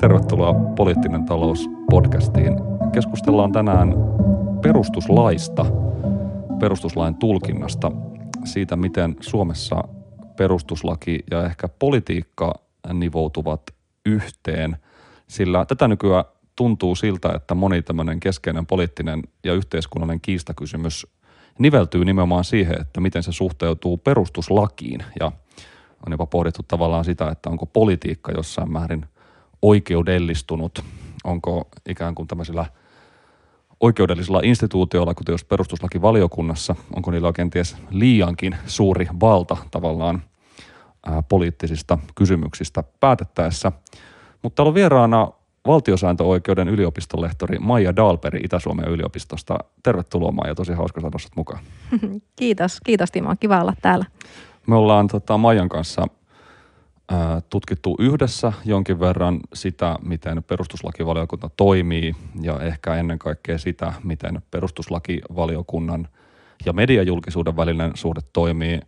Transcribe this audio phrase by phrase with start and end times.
[0.00, 2.52] Tervetuloa Poliittinen talous podcastiin.
[2.92, 3.94] Keskustellaan tänään
[4.62, 5.66] perustuslaista,
[6.60, 7.92] perustuslain tulkinnasta,
[8.44, 9.84] siitä miten Suomessa
[10.36, 12.54] perustuslaki ja ehkä politiikka
[12.92, 13.62] nivoutuvat
[14.06, 14.76] yhteen,
[15.28, 16.24] sillä tätä nykyään
[16.56, 21.06] tuntuu siltä, että moni tämmöinen keskeinen poliittinen ja yhteiskunnallinen kiistakysymys
[21.58, 25.32] niveltyy nimenomaan siihen, että miten se suhteutuu perustuslakiin ja
[26.06, 29.06] on jopa pohdittu tavallaan sitä, että onko politiikka jossain määrin
[29.62, 30.84] oikeudellistunut,
[31.24, 32.66] onko ikään kuin tämmöisillä
[33.80, 40.22] oikeudellisilla instituutioilla, kuten jos perustuslakivaliokunnassa, onko niillä kenties liiankin suuri valta tavallaan
[41.06, 43.72] ää, poliittisista kysymyksistä päätettäessä.
[44.42, 45.30] Mutta on vieraana
[45.66, 49.58] valtiosääntöoikeuden yliopistolehtori Maija Dalperi Itä-Suomen yliopistosta.
[49.82, 51.64] Tervetuloa Maija, tosi hauska saada mukaan.
[52.36, 54.04] Kiitos, kiitos Timo, kiva olla täällä.
[54.66, 56.06] Me ollaan tota, Maijan kanssa
[57.50, 66.08] tutkittu yhdessä jonkin verran sitä, miten perustuslakivaliokunta toimii ja ehkä ennen kaikkea sitä, miten perustuslakivaliokunnan
[66.66, 68.80] ja mediajulkisuuden välinen suhde toimii,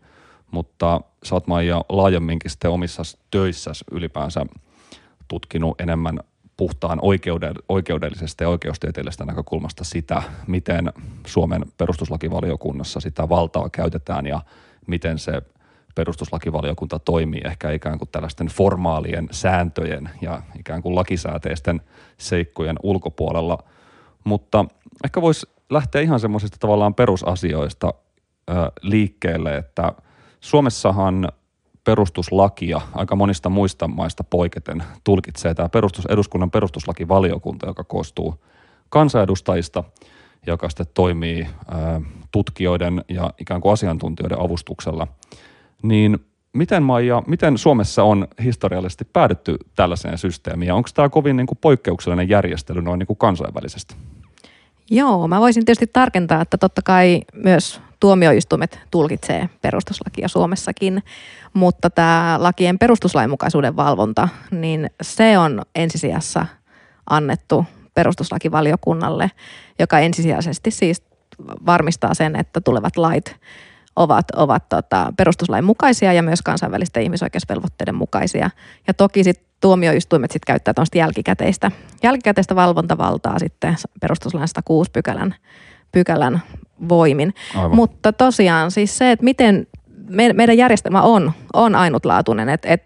[0.51, 4.47] mutta sä oot Maija laajemminkin sitten omissa töissä ylipäänsä
[5.29, 6.21] tutkinut enemmän
[6.57, 6.99] puhtaan
[7.69, 10.93] oikeudellisesta ja oikeustieteellisestä näkökulmasta sitä, miten
[11.27, 14.41] Suomen perustuslakivaliokunnassa sitä valtaa käytetään ja
[14.87, 15.43] miten se
[15.95, 21.81] perustuslakivaliokunta toimii ehkä ikään kuin tällaisten formaalien sääntöjen ja ikään kuin lakisääteisten
[22.19, 23.59] seikkojen ulkopuolella.
[24.25, 24.65] Mutta
[25.05, 27.95] ehkä voisi lähteä ihan semmoisista tavallaan perusasioista
[28.51, 29.93] ö, liikkeelle, että
[30.41, 31.29] Suomessahan
[31.85, 38.45] perustuslakia aika monista muista maista poiketen tulkitsee tämä perustus, eduskunnan perustuslakivaliokunta, joka koostuu
[38.89, 39.85] kansanedustajista,
[40.47, 42.01] joka sitten toimii ää,
[42.33, 45.07] tutkijoiden ja ikään kuin asiantuntijoiden avustuksella.
[45.83, 46.19] Niin
[46.53, 52.29] miten Maija, miten Suomessa on historiallisesti päädytty tällaiseen systeemiin onko tämä kovin niin kuin poikkeuksellinen
[52.29, 53.95] järjestely noin niin kuin kansainvälisesti?
[54.91, 61.03] Joo, mä voisin tietysti tarkentaa, että totta kai myös tuomioistuimet tulkitsee perustuslakia Suomessakin,
[61.55, 66.47] mutta tämä lakien perustuslainmukaisuuden valvonta, niin se on ensisijassa
[67.11, 67.65] annettu
[67.95, 69.31] perustuslakivaliokunnalle,
[69.79, 71.03] joka ensisijaisesti siis
[71.67, 73.37] varmistaa sen, että tulevat lait
[73.97, 78.51] ovat, ovat tota, perustuslain mukaisia ja myös kansainvälisten ihmisoikeusvelvoitteiden mukaisia.
[78.87, 81.71] Ja toki sitten tuomioistuimet sit käyttää tuosta jälkikäteistä,
[82.03, 85.35] jälkikäteistä valvontavaltaa sitten perustuslain 106 pykälän,
[85.93, 86.43] pykälän
[86.89, 87.35] voimin.
[87.55, 87.77] Aivan.
[87.77, 89.67] Mutta tosiaan siis se, että miten
[90.09, 92.83] me, meidän järjestelmä on, on ainutlaatuinen, että et,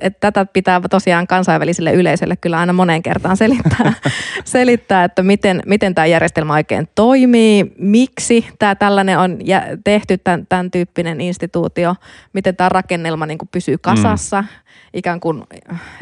[0.00, 3.92] et tätä pitää tosiaan kansainväliselle yleisölle kyllä aina moneen kertaan selittää,
[4.44, 9.38] selittää että miten, miten tämä järjestelmä oikein toimii, miksi tämä tällainen on
[9.84, 11.94] tehty, tämän, tämän tyyppinen instituutio,
[12.32, 14.48] miten tämä rakennelma niin kuin pysyy kasassa, mm.
[14.94, 15.42] ikään kuin,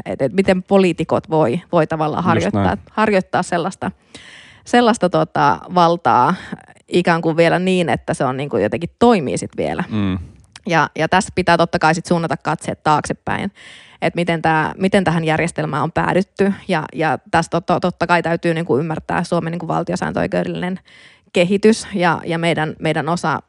[0.06, 3.91] että et miten poliitikot voi, voi tavallaan harjoittaa, harjoittaa sellaista,
[4.65, 6.34] sellaista tota, valtaa
[6.89, 9.84] ikään kuin vielä niin, että se on niin kuin jotenkin toimii sitten vielä.
[9.91, 10.19] Mm.
[10.69, 13.53] Ja, ja tässä pitää totta kai sit suunnata katseet taaksepäin,
[14.03, 14.43] että miten,
[14.77, 16.53] miten tähän järjestelmään on päädytty.
[16.69, 20.81] Ja, ja tässä totta, totta kai täytyy niin kuin ymmärtää Suomen niin kuin valtiosääntöoikeudellinen
[21.33, 23.43] kehitys ja, ja meidän, meidän osa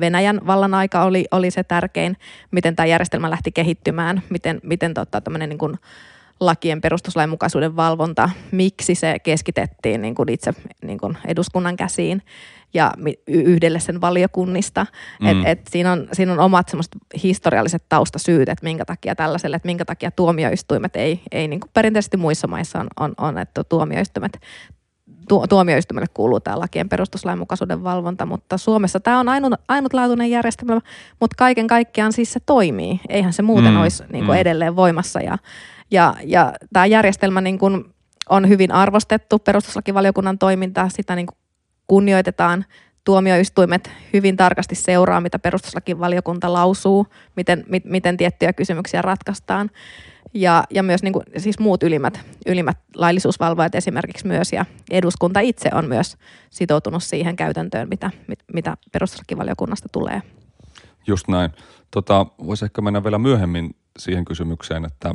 [0.00, 2.16] Venäjän vallan aika oli, oli se tärkein,
[2.50, 5.78] miten tämä järjestelmä lähti kehittymään, miten, miten tota, niin kuin
[6.40, 10.52] lakien perustuslainmukaisuuden valvonta, miksi se keskitettiin niin kuin itse
[10.84, 12.22] niin kuin eduskunnan käsiin
[12.74, 12.92] ja
[13.26, 14.86] yhdelle sen valiokunnista.
[15.20, 15.26] Mm.
[15.26, 16.92] Et, et siinä, on, siinä on omat semmoiset
[17.22, 22.16] historialliset taustasyyt, että minkä takia tällaiselle, että minkä takia tuomioistuimet ei, ei niin kuin perinteisesti
[22.16, 24.38] muissa maissa on, on, on että tuomioistuimet
[25.28, 30.80] tu, tuomioistuimelle kuuluu tämä lakien perustuslainmukaisuuden valvonta, mutta Suomessa tämä on ainut, ainutlaatuinen järjestelmä,
[31.20, 33.00] mutta kaiken kaikkiaan siis se toimii.
[33.08, 34.40] Eihän se muuten mm, olisi niin kuin mm.
[34.40, 35.38] edelleen voimassa ja,
[35.94, 37.84] ja, ja tämä järjestelmä niin kuin
[38.28, 41.38] on hyvin arvostettu, perustuslakivaliokunnan toiminta, sitä niin kuin
[41.86, 42.64] kunnioitetaan.
[43.04, 47.06] Tuomioistuimet hyvin tarkasti seuraa, mitä perustuslakivaliokunta lausuu,
[47.36, 49.70] miten, mit, miten tiettyjä kysymyksiä ratkaistaan.
[50.34, 55.70] Ja, ja myös niin kuin, siis muut ylimmät, ylimmät laillisuusvalvojat esimerkiksi myös, ja eduskunta itse
[55.74, 56.16] on myös
[56.50, 60.22] sitoutunut siihen käytäntöön, mitä, mit, mitä perustuslakivaliokunnasta tulee.
[61.06, 61.50] Just näin.
[61.90, 65.14] Tota, Voisi ehkä mennä vielä myöhemmin siihen kysymykseen, että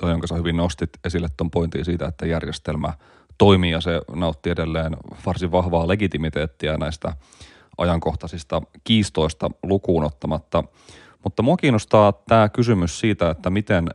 [0.00, 2.92] toi, jonka sä hyvin nostit esille tuon pointin siitä, että järjestelmä
[3.38, 4.96] toimii ja se nautti edelleen
[5.26, 7.12] varsin vahvaa legitimiteettiä näistä
[7.78, 10.64] ajankohtaisista kiistoista lukuun ottamatta.
[11.24, 13.88] Mutta mua kiinnostaa tämä kysymys siitä, että miten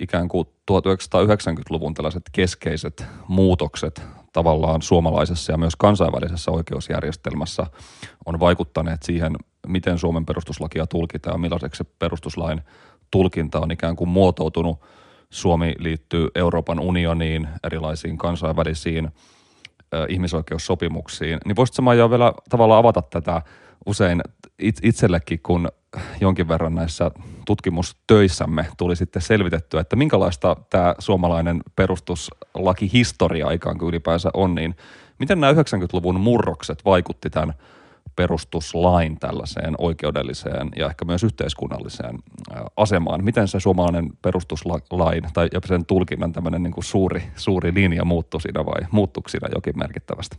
[0.00, 4.02] ikään kuin 1990-luvun tällaiset keskeiset muutokset
[4.32, 7.66] tavallaan suomalaisessa ja myös kansainvälisessä oikeusjärjestelmässä
[8.26, 9.32] on vaikuttaneet siihen,
[9.66, 12.60] miten Suomen perustuslakia tulkitaan ja millaiseksi se perustuslain
[13.10, 14.80] tulkinta on ikään kuin muotoutunut
[15.32, 19.08] Suomi liittyy Euroopan unioniin, erilaisiin kansainvälisiin
[20.08, 23.42] ihmisoikeussopimuksiin, niin voisitko Maija vielä tavallaan avata tätä
[23.86, 24.22] usein
[24.82, 25.68] itsellekin, kun
[26.20, 27.10] jonkin verran näissä
[27.46, 34.76] tutkimustöissämme tuli sitten selvitettyä, että minkälaista tämä suomalainen perustuslakihistoria ikään kuin ylipäänsä on, niin
[35.18, 37.54] miten nämä 90-luvun murrokset vaikutti tämän
[38.16, 42.18] perustuslain tällaiseen oikeudelliseen ja ehkä myös yhteiskunnalliseen
[42.76, 43.24] asemaan.
[43.24, 48.66] Miten se suomalainen perustuslain tai sen tulkinnan tämmöinen niin kuin suuri, suuri linja muuttui siinä
[48.66, 50.36] vai muuttuiko siinä jokin merkittävästi?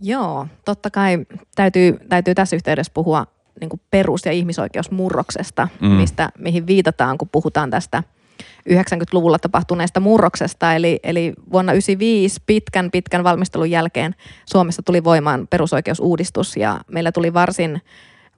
[0.00, 3.26] Joo, totta kai täytyy, täytyy tässä yhteydessä puhua
[3.60, 5.88] niin kuin perus- ja ihmisoikeusmurroksesta, mm.
[5.88, 8.02] mistä, mihin viitataan, kun puhutaan tästä
[8.70, 10.74] 90-luvulla tapahtuneesta murroksesta.
[10.74, 14.14] Eli, eli vuonna 1995 pitkän pitkän valmistelun jälkeen
[14.46, 17.82] Suomessa tuli voimaan perusoikeusuudistus ja meillä tuli varsin,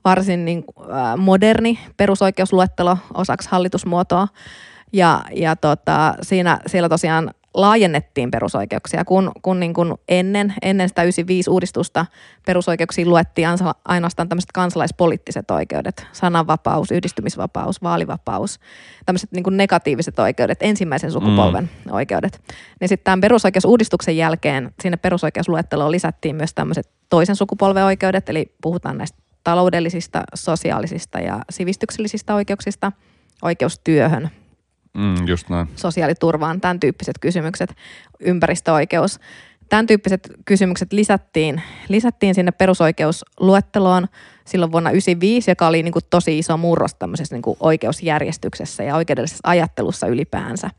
[0.05, 4.29] varsin niin, äh, moderni perusoikeusluettelo osaksi hallitusmuotoa.
[4.93, 11.03] Ja, ja tota, siinä, siellä tosiaan laajennettiin perusoikeuksia, kun, kun, niin kun ennen, ennen sitä
[11.03, 12.07] 95 uudistusta
[12.47, 13.49] perusoikeuksiin luettiin
[13.85, 18.61] ainoastaan tämmöiset kansalaispoliittiset oikeudet, sananvapaus, yhdistymisvapaus, vaalivapaus,
[19.07, 21.93] tämmöiset niin negatiiviset oikeudet, ensimmäisen sukupolven mm.
[21.93, 22.41] oikeudet.
[22.81, 28.99] Niin sitten tämän perusoikeusuudistuksen jälkeen sinne perusoikeusluetteloon lisättiin myös tämmöiset toisen sukupolven oikeudet, eli puhutaan
[28.99, 32.93] näistä taloudellisista, sosiaalisista ja sivistyksellisistä oikeuksista,
[33.43, 34.31] oikeustyöhön,
[34.95, 35.69] Mm, just näin.
[35.77, 37.75] Sosiaaliturvaan, tämän tyyppiset kysymykset,
[38.21, 39.21] ympäristöoikeus.
[39.69, 44.07] Tämän tyyppiset kysymykset lisättiin, lisättiin sinne perusoikeusluetteloon
[44.45, 48.97] silloin vuonna 1995, joka oli niin kuin tosi iso murros tämmöisessä niin kuin oikeusjärjestyksessä ja
[48.97, 50.71] oikeudellisessa ajattelussa ylipäänsä.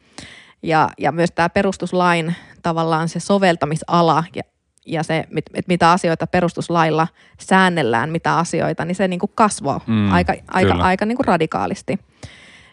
[0.64, 4.44] Ja, ja myös tämä perustuslain tavallaan se soveltamisala ja,
[4.86, 7.08] ja se, että mitä asioita perustuslailla
[7.40, 12.00] säännellään, mitä asioita, niin se niin kuin kasvoi mm, aika, aika, aika niin kuin radikaalisti.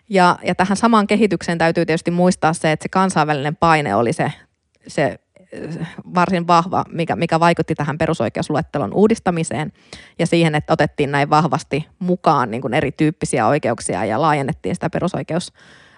[0.08, 4.32] Ja, ja tähän samaan kehitykseen täytyy tietysti muistaa se, että se kansainvälinen paine oli se,
[4.86, 5.18] se
[6.14, 9.72] varsin vahva, mikä, mikä vaikutti tähän perusoikeusluettelon uudistamiseen
[10.18, 15.52] ja siihen, että otettiin näin vahvasti mukaan niin kuin erityyppisiä oikeuksia ja laajennettiin sitä perusoikeus,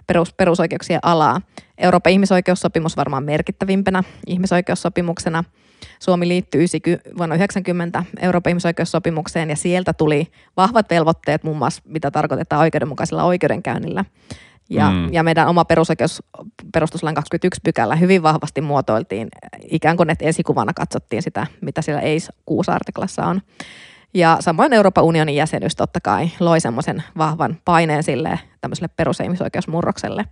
[0.07, 1.41] perus, perusoikeuksien alaa.
[1.79, 5.45] Euroopan ihmisoikeussopimus varmaan merkittävimpänä ihmisoikeussopimuksena–
[5.99, 6.67] Suomi liittyi
[7.19, 14.05] vuonna 1990 Euroopan ihmisoikeussopimukseen ja sieltä tuli vahvat velvoitteet muun muassa, mitä tarkoitetaan oikeudenmukaisella oikeudenkäynnillä.
[14.71, 15.13] Ja, mm.
[15.13, 16.23] ja meidän oma perusoikeus,
[16.73, 19.29] perustuslain 21 pykälä hyvin vahvasti muotoiltiin,
[19.71, 23.41] ikään kuin että esikuvana katsottiin sitä, mitä siellä ei 6 artiklassa on.
[24.15, 29.25] Ja samoin Euroopan unionin jäsenyys totta kai loi semmoisen vahvan paineen sille tämmöiselle perus- ja
[29.25, 30.25] ihmisoikeusmurrokselle.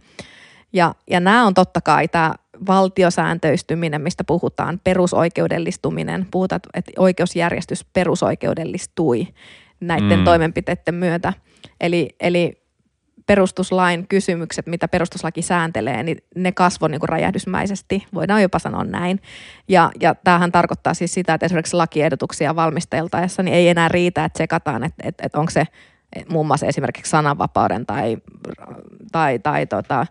[0.73, 2.35] Ja, ja nämä on totta kai tämä
[2.67, 9.29] valtiosääntöistyminen, mistä puhutaan, perusoikeudellistuminen, puhutaan, että oikeusjärjestys perusoikeudellistui
[9.81, 10.25] näiden mm.
[10.25, 11.33] toimenpiteiden myötä.
[11.81, 12.69] Eli, eli
[13.27, 19.21] perustuslain kysymykset, mitä perustuslaki sääntelee, niin ne kasvoi niin räjähdysmäisesti, voidaan jopa sanoa näin.
[19.69, 24.39] Ja, ja tämähän tarkoittaa siis sitä, että esimerkiksi lakiehdotuksia valmisteltaessa niin ei enää riitä, että
[24.39, 25.65] sekataan, että, että, että onko se
[26.29, 28.17] muun muassa esimerkiksi sananvapauden tai,
[29.13, 30.07] tai, tai tota,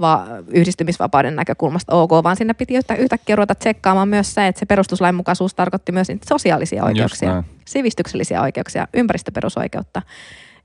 [0.00, 5.54] va, yhdistymisvapauden näkökulmasta ok, vaan sinne piti yhtäkkiä ruveta tsekkaamaan myös se, että se perustuslainmukaisuus
[5.54, 10.02] tarkoitti myös sosiaalisia oikeuksia, sivistyksellisiä oikeuksia, ympäristöperusoikeutta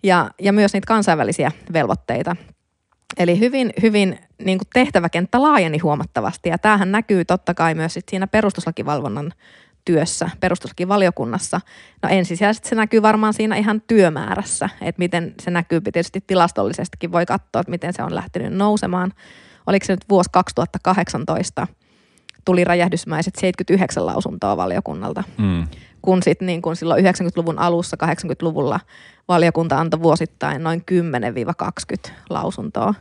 [0.04, 2.36] ja, ja myös niitä kansainvälisiä velvoitteita.
[3.18, 8.10] Eli hyvin, hyvin niin kuin tehtäväkenttä laajeni huomattavasti ja tämähän näkyy totta kai myös sit
[8.10, 9.34] siinä perustuslakivalvonnan
[9.86, 11.62] työssä perustuslakivaliokunnassa.
[12.04, 17.25] No ensisijaisesti se näkyy varmaan siinä ihan työmäärässä, että miten se näkyy tietysti tilastollisestikin voi
[17.25, 19.13] katsoa, että miten se on lähtenyt nousemaan.
[19.68, 21.68] Oliko se nyt vuosi 2018,
[22.46, 25.68] tuli räjähdysmäiset 79 lausuntoa valiokunnalta, mm.
[26.01, 28.80] kun sitten niin kun silloin 90-luvun alussa, 80-luvulla
[29.27, 30.84] valiokunta antoi vuosittain noin
[32.08, 32.94] 10-20 lausuntoa.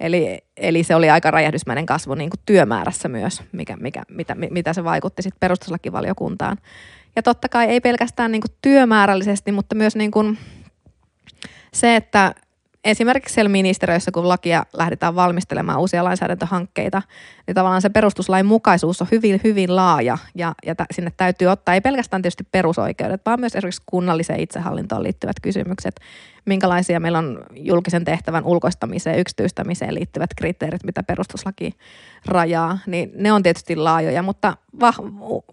[0.00, 4.72] Eli, eli se oli aika räjähdysmäinen kasvu niin kuin työmäärässä myös, mikä, mikä, mitä, mitä
[4.72, 6.56] se vaikutti sitten perustuslakivaliokuntaan.
[7.16, 10.38] Ja totta kai ei pelkästään niin kuin työmäärällisesti, mutta myös niin kuin
[11.72, 12.34] se, että
[12.84, 17.02] esimerkiksi siellä ministeriössä, kun lakia lähdetään valmistelemaan uusia lainsäädäntöhankkeita,
[17.46, 21.74] niin tavallaan se perustuslain mukaisuus on hyvin, hyvin laaja ja, ja t- sinne täytyy ottaa
[21.74, 26.00] ei pelkästään tietysti perusoikeudet, vaan myös esimerkiksi kunnalliseen itsehallintoon liittyvät kysymykset,
[26.44, 31.72] minkälaisia meillä on julkisen tehtävän ulkoistamiseen, yksityistämiseen liittyvät kriteerit, mitä perustuslaki
[32.26, 34.56] rajaa, niin ne on tietysti laajoja, mutta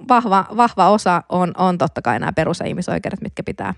[0.08, 3.74] vahva, vahva osa on, on totta kai nämä perus- ja ihmisoikeudet, mitkä pitää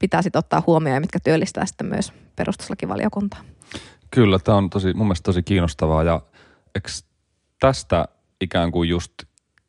[0.00, 3.40] pitää sitten ottaa huomioon ja mitkä työllistää sitten myös perustuslakivaliokuntaa.
[4.10, 6.22] Kyllä, tämä on tosi, mun mielestä tosi kiinnostavaa ja
[7.60, 8.08] tästä
[8.40, 9.12] ikään kuin just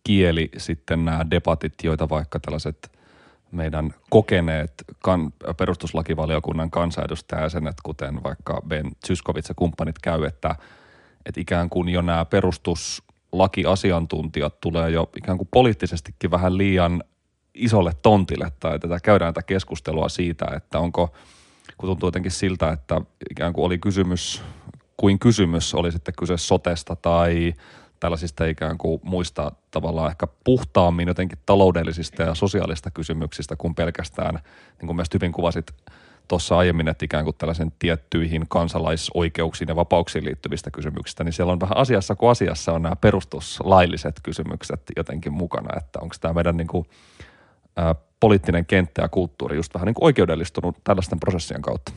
[0.03, 2.91] kieli sitten nämä debatit, joita vaikka tällaiset
[3.51, 4.73] meidän kokeneet
[5.03, 10.55] kan, perustuslakivaliokunnan kansanedustajajäsenet, kuten vaikka Ben Zyskowicz ja kumppanit käy, että
[11.25, 17.03] että ikään kuin jo nämä perustuslakiasiantuntijat tulee jo ikään kuin poliittisestikin vähän liian
[17.53, 21.13] isolle tontille tai tätä käydään tätä keskustelua siitä, että onko,
[21.77, 24.43] kun tuntuu jotenkin siltä, että ikään kuin oli kysymys
[24.97, 27.53] kuin kysymys, oli sitten kyse sotesta tai
[27.99, 34.33] tällaisista ikään kuin muista tavallaan ehkä puhtaammin jotenkin taloudellisista ja sosiaalista kysymyksistä kuin pelkästään,
[34.79, 35.71] niin kuin myös hyvin kuvasit
[36.27, 41.59] tuossa aiemmin, että ikään kuin tällaisen tiettyihin kansalaisoikeuksiin ja vapauksiin liittyvistä kysymyksistä, niin siellä on
[41.59, 46.67] vähän asiassa kuin asiassa on nämä perustuslailliset kysymykset jotenkin mukana, että onko tämä meidän niin
[46.67, 46.85] kuin,
[47.75, 51.91] ää, poliittinen kenttä ja kulttuuri just vähän niin kuin oikeudellistunut tällaisten prosessien kautta.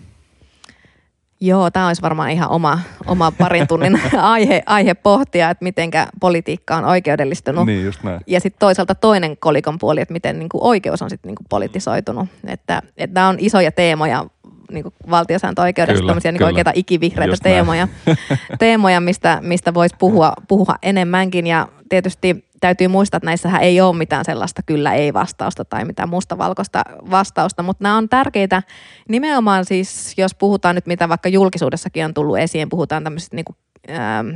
[1.40, 5.90] Joo, tämä olisi varmaan ihan oma, oma parin tunnin aihe, aihe pohtia, että miten
[6.20, 7.66] politiikka on oikeudellistunut.
[7.66, 8.20] Niin, just näin.
[8.26, 12.28] Ja sitten toisaalta toinen kolikon puoli, että miten niin kuin oikeus on sitten niin politisoitunut.
[12.46, 14.26] Että, että nämä on isoja teemoja
[14.72, 17.88] niin valtiosääntöoikeudessa, tämmöisiä niin oikeita ikivihreitä just teemoja,
[18.58, 21.46] teemoja, mistä, mistä voisi puhua, puhua enemmänkin.
[21.46, 26.08] Ja tietysti täytyy muistaa, että näissähän ei ole mitään sellaista kyllä ei vastausta tai mitään
[26.08, 28.62] mustavalkoista vastausta, mutta nämä on tärkeitä
[29.08, 33.56] nimenomaan siis, jos puhutaan nyt mitä vaikka julkisuudessakin on tullut esiin, puhutaan tämmöisistä niin kuin,
[33.90, 34.28] ähm,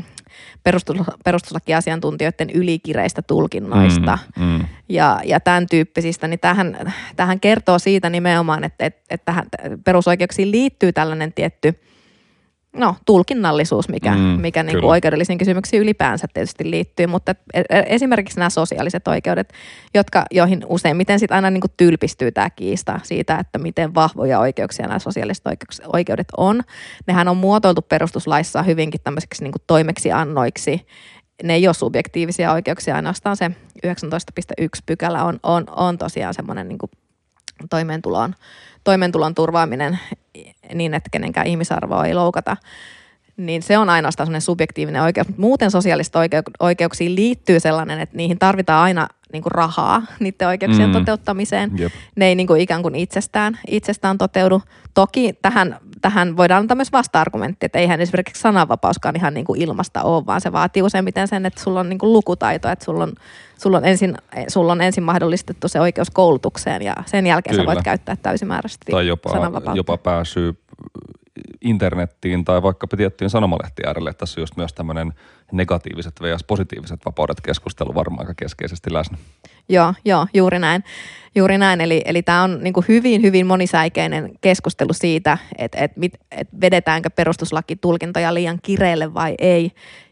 [0.62, 4.64] perustus, perustuslakiasiantuntijoiden ylikireistä tulkinnoista mm, mm.
[4.88, 9.46] Ja, ja tämän tyyppisistä, niin tähän, tähän kertoo siitä nimenomaan, että, että, että tähän
[9.84, 11.74] perusoikeuksiin liittyy tällainen tietty–
[12.76, 17.82] no, tulkinnallisuus, mikä, mm, mikä niin kuin oikeudellisiin kysymyksiin ylipäänsä tietysti liittyy, mutta e, e,
[17.86, 19.52] esimerkiksi nämä sosiaaliset oikeudet,
[19.94, 24.86] jotka, joihin useimmiten sitten aina niin kuin tylpistyy tämä kiista siitä, että miten vahvoja oikeuksia
[24.86, 25.44] nämä sosiaaliset
[25.92, 26.62] oikeudet on.
[27.06, 30.86] Nehän on muotoiltu perustuslaissa hyvinkin tämmöiseksi niin kuin toimeksiannoiksi,
[31.42, 33.50] ne ei ole subjektiivisia oikeuksia, ainoastaan se
[33.86, 36.78] 19.1 pykälä on, on, on tosiaan semmoinen niin
[37.70, 38.34] toimeentuloon,
[38.84, 39.98] toimeentulon turvaaminen
[40.74, 42.56] niin, että kenenkään ihmisarvoa ei loukata,
[43.36, 45.28] niin se on ainoastaan sellainen subjektiivinen oikeus.
[45.28, 46.18] Mutta muuten sosiaalista
[46.60, 50.92] oikeuksiin liittyy sellainen, että niihin tarvitaan aina niin kuin rahaa niiden oikeuksien mm.
[50.92, 51.70] toteuttamiseen.
[51.76, 51.92] Jep.
[52.16, 54.62] Ne ei niin kuin ikään kuin itsestään, itsestään toteudu.
[54.94, 60.02] Toki tähän, tähän voidaan antaa myös vasta-argumentti, että eihän esimerkiksi sananvapauskaan ihan niin kuin ilmasta
[60.02, 63.12] ole, vaan se vaatii useimmiten sen, että sulla on niin kuin lukutaito, että sulla on,
[63.58, 64.16] sulla, on ensin,
[64.48, 67.70] sulla on ensin mahdollistettu se oikeus koulutukseen ja sen jälkeen Kyllä.
[67.70, 69.30] sä voit käyttää täysimääräisesti tai jopa,
[69.74, 70.56] jopa pääsy
[71.60, 74.14] internettiin tai vaikka tiettyyn sanomalehtien äärelle.
[74.14, 75.12] Tässä on just myös tämmöinen
[75.52, 76.44] negatiiviset vs.
[76.44, 79.18] positiiviset vapaudet keskustelu varmaan aika keskeisesti läsnä.
[79.68, 80.84] Joo, joo, juuri näin.
[81.34, 81.80] Juuri näin.
[81.80, 88.34] Eli, eli tämä on niin hyvin, hyvin monisäikeinen keskustelu siitä, että että, että vedetäänkö perustuslaki-tulkintoja
[88.34, 89.70] liian kireelle vai ei.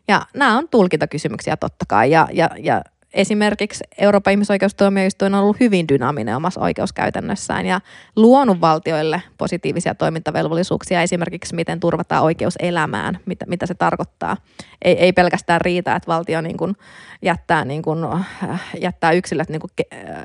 [0.08, 2.10] Ja nämä on tulkintakysymyksiä totta kai.
[2.10, 2.82] Ja, ja, ja
[3.16, 7.80] Esimerkiksi Euroopan ihmisoikeustuomioistuin on ollut hyvin dynaaminen omassa oikeuskäytännössään ja
[8.16, 14.36] luonut valtioille positiivisia toimintavelvollisuuksia, esimerkiksi miten turvataan oikeus elämään, mitä, mitä se tarkoittaa.
[14.82, 16.76] Ei, ei pelkästään riitä, että valtio niin kuin
[17.22, 20.24] jättää, niin kuin, äh, jättää yksilöt niin, kuin, äh,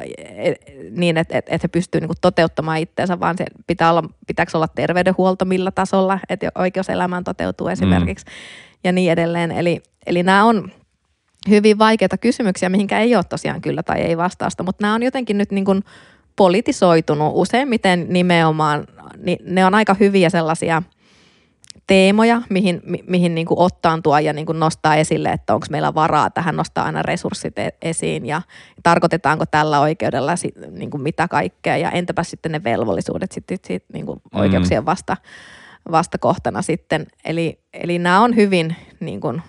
[0.92, 4.68] niin että, että, että he pystyvät niin toteuttamaan itseensä, vaan se pitää olla, pitääkö olla
[4.68, 8.32] terveydenhuolto millä tasolla, että oikeus elämään toteutuu esimerkiksi mm.
[8.84, 9.52] ja niin edelleen.
[9.52, 10.72] Eli, eli nämä on
[11.50, 15.38] hyvin vaikeita kysymyksiä, mihinkä ei ole tosiaan kyllä tai ei vastausta, mutta nämä on jotenkin
[15.38, 15.84] nyt niin kuin
[16.36, 20.84] politisoitunut useimmiten nimenomaan, niin ne on aika hyviä sellaisia
[21.88, 25.94] teemoja, mihin, mi, mihin niin kuin ottaantua ja niin kuin nostaa esille, että onko meillä
[25.94, 28.42] varaa tähän nostaa aina resurssit e, esiin ja
[28.84, 33.86] tarkoitetaanko tällä oikeudella sit, niin kuin mitä kaikkea ja entäpä sitten ne velvollisuudet sitten sit,
[33.94, 34.40] niin kuin mm.
[34.40, 35.18] oikeuksien vasta,
[35.92, 37.08] vastakohtana sitten.
[37.26, 39.42] Eli, eli nämä on hyvin niin kuin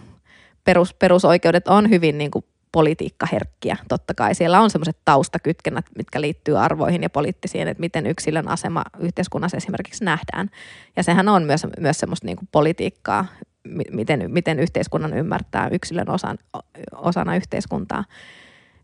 [0.65, 3.77] perus, perusoikeudet on hyvin niin kuin politiikkaherkkiä.
[3.89, 8.85] Totta kai siellä on semmoiset taustakytkennät, mitkä liittyy arvoihin ja poliittisiin, että miten yksilön asema
[8.99, 10.51] yhteiskunnassa esimerkiksi nähdään.
[10.97, 13.27] Ja sehän on myös, myös semmoista niin kuin politiikkaa,
[13.91, 16.39] miten, miten yhteiskunnan ymmärtää yksilön osan,
[16.93, 18.05] osana yhteiskuntaa.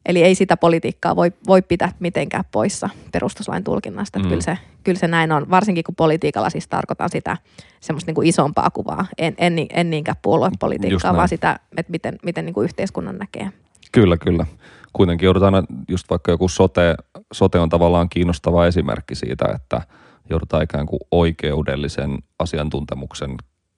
[0.07, 4.19] Eli ei sitä politiikkaa voi, voi pitää mitenkään poissa perustuslain tulkinnasta.
[4.19, 4.29] Mm.
[4.29, 7.37] Kyllä, se, kyllä se näin on, varsinkin kun politiikalla siis tarkoitan sitä
[7.81, 9.07] semmoista niin kuin isompaa kuvaa.
[9.19, 13.53] En, en, en niinkään puoluepolitiikkaa, vaan sitä, että miten, miten niin kuin yhteiskunnan näkee.
[13.93, 14.47] Kyllä, kyllä.
[14.93, 16.95] Kuitenkin joudutaan, just vaikka joku sote,
[17.33, 19.83] sote on tavallaan kiinnostava esimerkki siitä, että
[20.31, 23.35] joudutaan ikään kuin oikeudellisen asiantuntemuksen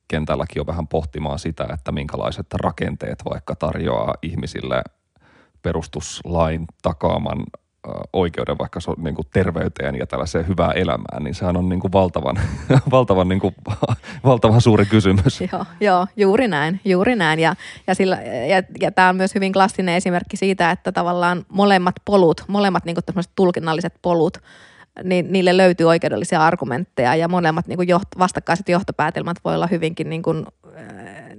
[0.09, 4.83] kentälläkin jo vähän pohtimaan sitä, että minkälaiset rakenteet vaikka tarjoaa ihmisille
[5.63, 7.39] perustuslain takaaman
[8.13, 11.93] oikeuden vaikka so, niin kuin terveyteen ja tällaiseen hyvään elämään, niin sehän on niin kuin
[11.93, 12.37] valtavan,
[12.91, 13.55] valtavan, niin kuin,
[14.25, 15.41] valtavan suuri kysymys.
[15.53, 17.41] Joo, joo juuri näin, juuri näin.
[17.41, 17.55] Ja,
[17.87, 18.17] ja, sillä,
[18.49, 22.97] ja, ja tämä on myös hyvin klassinen esimerkki siitä, että tavallaan molemmat polut, molemmat niin
[22.97, 24.39] kuin tulkinnalliset polut,
[25.05, 30.11] niin niille löytyy oikeudellisia argumentteja ja molemmat niin kuin joht, vastakkaiset johtopäätelmät voi olla hyvinkin
[30.11, 30.47] niin kuin,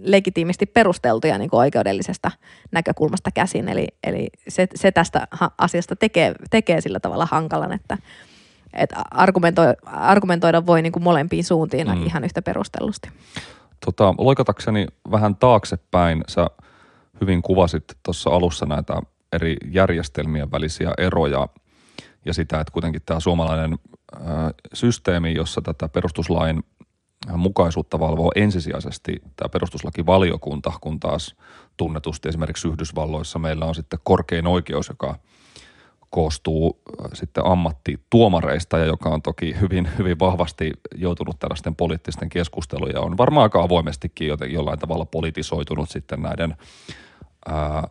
[0.03, 2.31] legitiimisti perusteltuja niin kuin oikeudellisesta
[2.71, 3.69] näkökulmasta käsin.
[3.69, 5.27] Eli, eli se, se tästä
[5.57, 7.97] asiasta tekee, tekee sillä tavalla hankalan, että,
[8.73, 12.05] että argumentoida, argumentoida voi niin kuin molempiin suuntiin mm.
[12.05, 13.09] ihan yhtä perustellusti.
[13.85, 16.47] Tota, loikatakseni vähän taaksepäin, sä
[17.21, 19.01] hyvin kuvasit tuossa alussa näitä
[19.33, 21.47] eri järjestelmien välisiä eroja
[22.25, 23.79] ja sitä, että kuitenkin tämä suomalainen
[24.73, 26.63] systeemi, jossa tätä perustuslain
[27.35, 31.35] mukaisuutta valvoo ensisijaisesti tämä perustuslakivaliokunta, kun taas
[31.77, 35.15] tunnetusti esimerkiksi Yhdysvalloissa meillä on sitten korkein oikeus, joka
[36.09, 36.81] koostuu
[37.13, 43.43] sitten ammattituomareista ja joka on toki hyvin, hyvin vahvasti joutunut tällaisten poliittisten keskusteluja on varmaan
[43.43, 46.55] aika avoimestikin jollain tavalla politisoitunut sitten näiden
[47.47, 47.87] ää,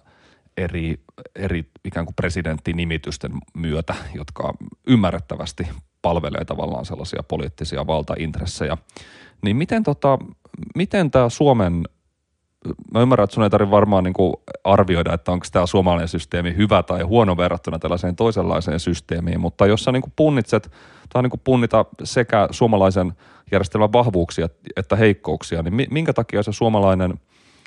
[0.57, 1.01] eri,
[1.37, 4.55] eri ikään kuin presidenttinimitysten myötä, jotka
[4.87, 5.69] ymmärrettävästi
[6.03, 8.77] palvelee tavallaan sellaisia poliittisia valtaintressejä.
[9.43, 10.19] Niin miten, tota,
[10.75, 11.83] miten tämä Suomen,
[12.95, 14.15] mä ymmärrän, että sun ei tarvitse varmaan niin
[14.65, 19.85] arvioida, että onko tämä suomalainen systeemi hyvä tai huono verrattuna tällaiseen toisenlaiseen systeemiin, mutta jos
[19.85, 20.73] sä niin punnitset
[21.13, 23.13] tai niin punnita sekä suomalaisen
[23.53, 27.15] järjestelmän vahvuuksia että heikkouksia, niin minkä takia se suomalainen–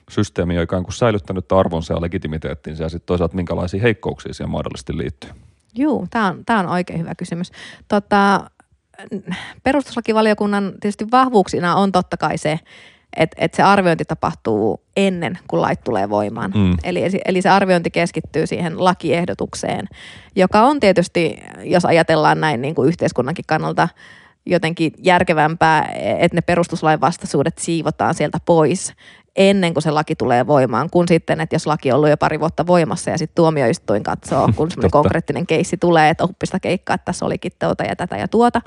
[0.10, 4.98] systeemi on ikään kuin säilyttänyt arvonsa ja legitimiteettinsä ja sitten toisaalta minkälaisia heikkouksia siihen mahdollisesti
[4.98, 5.30] liittyy?
[5.75, 7.51] Joo, tämä on, on oikein hyvä kysymys.
[7.88, 8.50] Tota,
[9.64, 12.60] perustuslakivaliokunnan tietysti vahvuuksina on totta kai se,
[13.18, 16.52] että, että se arviointi tapahtuu ennen kuin lait tulee voimaan.
[16.56, 16.78] Mm.
[16.84, 19.88] Eli, eli se arviointi keskittyy siihen lakiehdotukseen,
[20.36, 23.90] joka on tietysti, jos ajatellaan näin niin kuin yhteiskunnankin kannalta,
[24.46, 28.94] jotenkin järkevämpää, että ne perustuslain vastaisuudet siivotaan sieltä pois
[29.36, 32.40] ennen kuin se laki tulee voimaan, kun sitten, että jos laki on ollut jo pari
[32.40, 37.06] vuotta voimassa ja sitten tuomioistuin katsoo, kun semmoinen konkreettinen keissi tulee, että oppista keikkaa, että
[37.06, 38.62] tässä olikin tuota ja tätä ja tuota.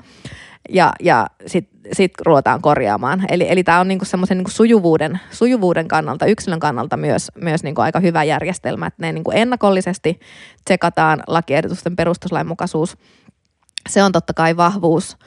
[0.69, 3.25] Ja, ja sitten sit ruvetaan korjaamaan.
[3.29, 7.81] Eli, eli tämä on niinku semmoisen niinku sujuvuuden, sujuvuuden kannalta, yksilön kannalta myös, myös niinku
[7.81, 10.19] aika hyvä järjestelmä, että ne niinku ennakollisesti
[10.65, 12.97] tsekataan lakiehdotusten perustuslainmukaisuus.
[13.89, 15.17] Se on totta kai vahvuus.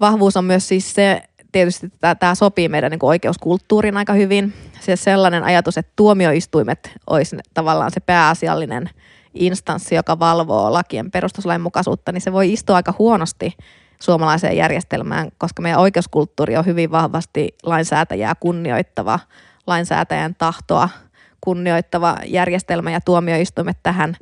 [0.00, 1.22] Vahvuus on myös siis se,
[1.56, 4.52] tietysti tämä sopii meidän niin oikeuskulttuuriin aika hyvin.
[4.80, 8.90] Se sellainen ajatus, että tuomioistuimet olisi tavallaan se pääasiallinen
[9.34, 13.56] instanssi, joka valvoo lakien perustuslain mukaisuutta, niin se voi istua aika huonosti
[14.02, 19.18] suomalaiseen järjestelmään, koska meidän oikeuskulttuuri on hyvin vahvasti lainsäätäjää kunnioittava,
[19.66, 20.88] lainsäätäjän tahtoa
[21.40, 24.16] kunnioittava järjestelmä ja tuomioistuimet tähän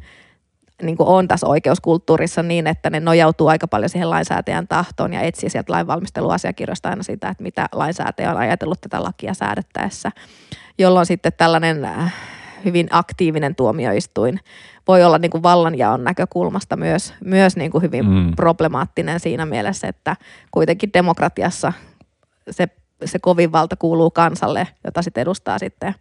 [0.87, 5.21] niin kuin on tässä oikeuskulttuurissa niin, että ne nojautuu aika paljon siihen lainsäätäjän tahtoon ja
[5.21, 10.13] etsii sieltä lainvalmisteluasiakirjoista aina sitä, että mitä lainsäätäjä on ajatellut tätä lakia säädettäessä,
[10.79, 12.15] jolloin sitten tällainen äh,
[12.65, 14.41] hyvin aktiivinen tuomioistuin
[14.89, 18.37] voi olla niin kuin vallanjaon näkökulmasta myös, myös niin kuin hyvin mm.
[18.37, 20.17] problemaattinen siinä mielessä, että
[20.51, 21.73] kuitenkin demokratiassa
[22.51, 22.69] se,
[23.05, 25.95] se kovin valta kuuluu kansalle, jota sitten edustaa sitten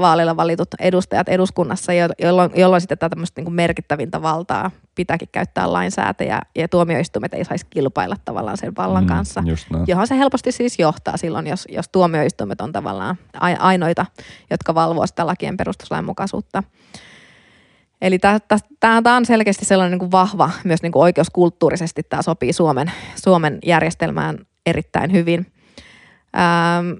[0.00, 6.40] vaaleilla valitut edustajat eduskunnassa, jolloin, jolloin sitten tätä tämmöistä niin merkittävintä valtaa pitääkin käyttää lainsäätäjä
[6.56, 9.42] ja tuomioistuimet ei saisi kilpailla tavallaan sen vallan mm, kanssa,
[9.86, 13.16] johon se helposti siis johtaa silloin, jos, jos tuomioistuimet on tavallaan
[13.58, 14.06] ainoita,
[14.50, 16.62] jotka valvoo sitä lakien perustuslain mukaisuutta.
[18.02, 18.18] Eli
[18.80, 23.58] tämä on selkeästi sellainen niin kuin vahva, myös niin kuin oikeuskulttuurisesti tämä sopii Suomen, Suomen
[23.66, 25.46] järjestelmään erittäin hyvin.
[26.36, 26.90] Ähm,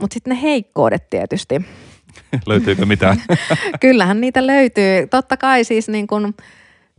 [0.00, 1.64] mutta sitten ne heikkoudet tietysti.
[2.46, 3.22] Löytyykö mitään?
[3.80, 5.06] Kyllähän niitä löytyy.
[5.06, 6.34] Totta kai siis niin kun,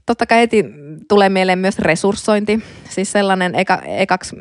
[0.06, 0.66] totta kai heti
[1.08, 2.60] tulee mieleen myös resurssointi.
[2.90, 4.36] Siis sellainen eka, ekaksi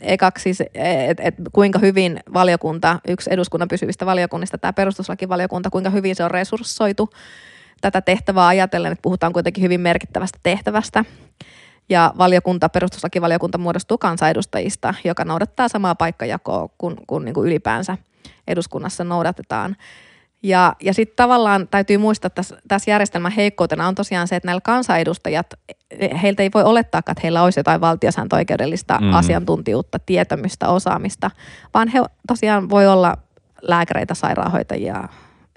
[0.00, 0.60] ekaksi siis,
[1.08, 6.30] että et, kuinka hyvin valiokunta, yksi eduskunnan pysyvistä valiokunnista, tämä perustuslakivaliokunta, kuinka hyvin se on
[6.30, 7.10] resurssoitu
[7.80, 11.04] tätä tehtävää ajatellen, että puhutaan kuitenkin hyvin merkittävästä tehtävästä.
[11.88, 17.98] Ja valiokunta, perustuslakivaliokunta muodostuu kansanedustajista, joka noudattaa samaa paikkajakoa kuin, kuin, niin kuin ylipäänsä
[18.48, 19.76] eduskunnassa noudatetaan.
[20.42, 24.46] Ja, ja sitten tavallaan täytyy muistaa, että tässä, tässä järjestelmän heikkoutena on tosiaan se, että
[24.46, 25.46] näillä kansanedustajat,
[26.22, 29.14] heiltä ei voi olettaa, että heillä olisi jotain valtiosääntöoikeudellista mm.
[29.14, 31.30] asiantuntijuutta, tietämystä, osaamista,
[31.74, 33.16] vaan he tosiaan voi olla
[33.62, 35.08] lääkäreitä, sairaanhoitajia,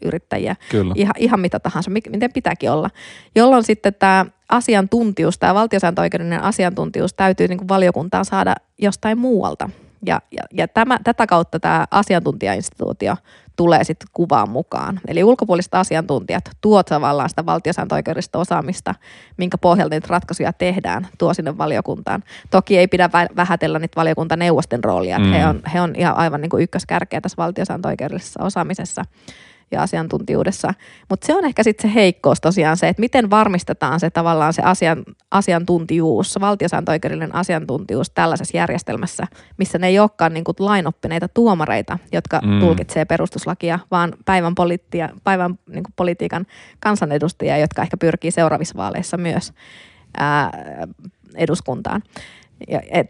[0.02, 0.94] yrittäjiä, Kyllä.
[0.98, 2.90] Ihan, ihan mitä tahansa, miten pitääkin olla.
[3.36, 9.70] Jolloin sitten tämä asiantuntijuus, tämä valtiosääntöoikeudellinen asiantuntijuus täytyy niin kuin valiokuntaan saada jostain muualta.
[10.06, 13.16] Ja, ja, ja tämä, tätä kautta tämä asiantuntijainstituutio
[13.56, 15.00] tulee sitten kuvaan mukaan.
[15.08, 18.96] Eli ulkopuoliset asiantuntijat tuot tavallaan sitä valtiosääntöoikeudellista osaamista,
[19.38, 22.24] minkä pohjalta niitä ratkaisuja tehdään, tuo sinne valiokuntaan.
[22.52, 25.26] Toki ei pidä vähätellä niitä valiokuntaneuvosten roolia, mm.
[25.26, 29.06] he, on, he on ihan aivan niin kuin ykköskärkeä tässä valtiosääntöoikeudellisessa osaamisessa
[29.72, 30.74] ja asiantuntijuudessa.
[31.10, 34.62] Mutta se on ehkä sitten se heikkous tosiaan se, että miten varmistetaan se tavallaan se
[34.62, 42.40] asian, asiantuntijuus, valtiosääntöoikeudellinen asiantuntijuus tällaisessa järjestelmässä, missä ne ei olekaan niin kuin lainoppineita tuomareita, jotka
[42.44, 42.60] mm.
[42.60, 46.46] tulkitsee perustuslakia, vaan päivän, poliittia, päivän niin kuin politiikan
[46.80, 49.54] kansanedustajia, jotka ehkä pyrkii seuraavissa vaaleissa myös
[50.18, 50.52] ää,
[51.36, 52.04] eduskuntaan.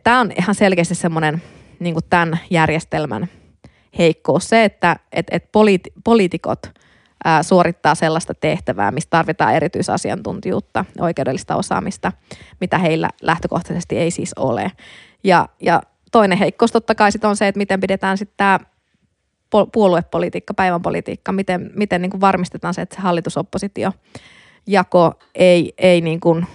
[0.03, 1.41] Tämä on ihan selkeästi semmoinen
[1.79, 3.29] niin tämän järjestelmän
[3.97, 6.59] heikkous se, että et, et poliit, poliitikot
[7.23, 12.11] ää, suorittaa sellaista tehtävää, mistä tarvitaan erityisasiantuntijuutta, oikeudellista osaamista,
[12.61, 14.71] mitä heillä lähtökohtaisesti ei siis ole.
[15.23, 18.59] Ja, ja toinen heikkous totta kai sit on se, että miten pidetään sitten tämä
[19.71, 23.91] puoluepolitiikka, päivänpolitiikka, miten, miten niin kuin varmistetaan se, että se hallitusoppositio
[24.67, 26.47] jako ei, ei niin kuin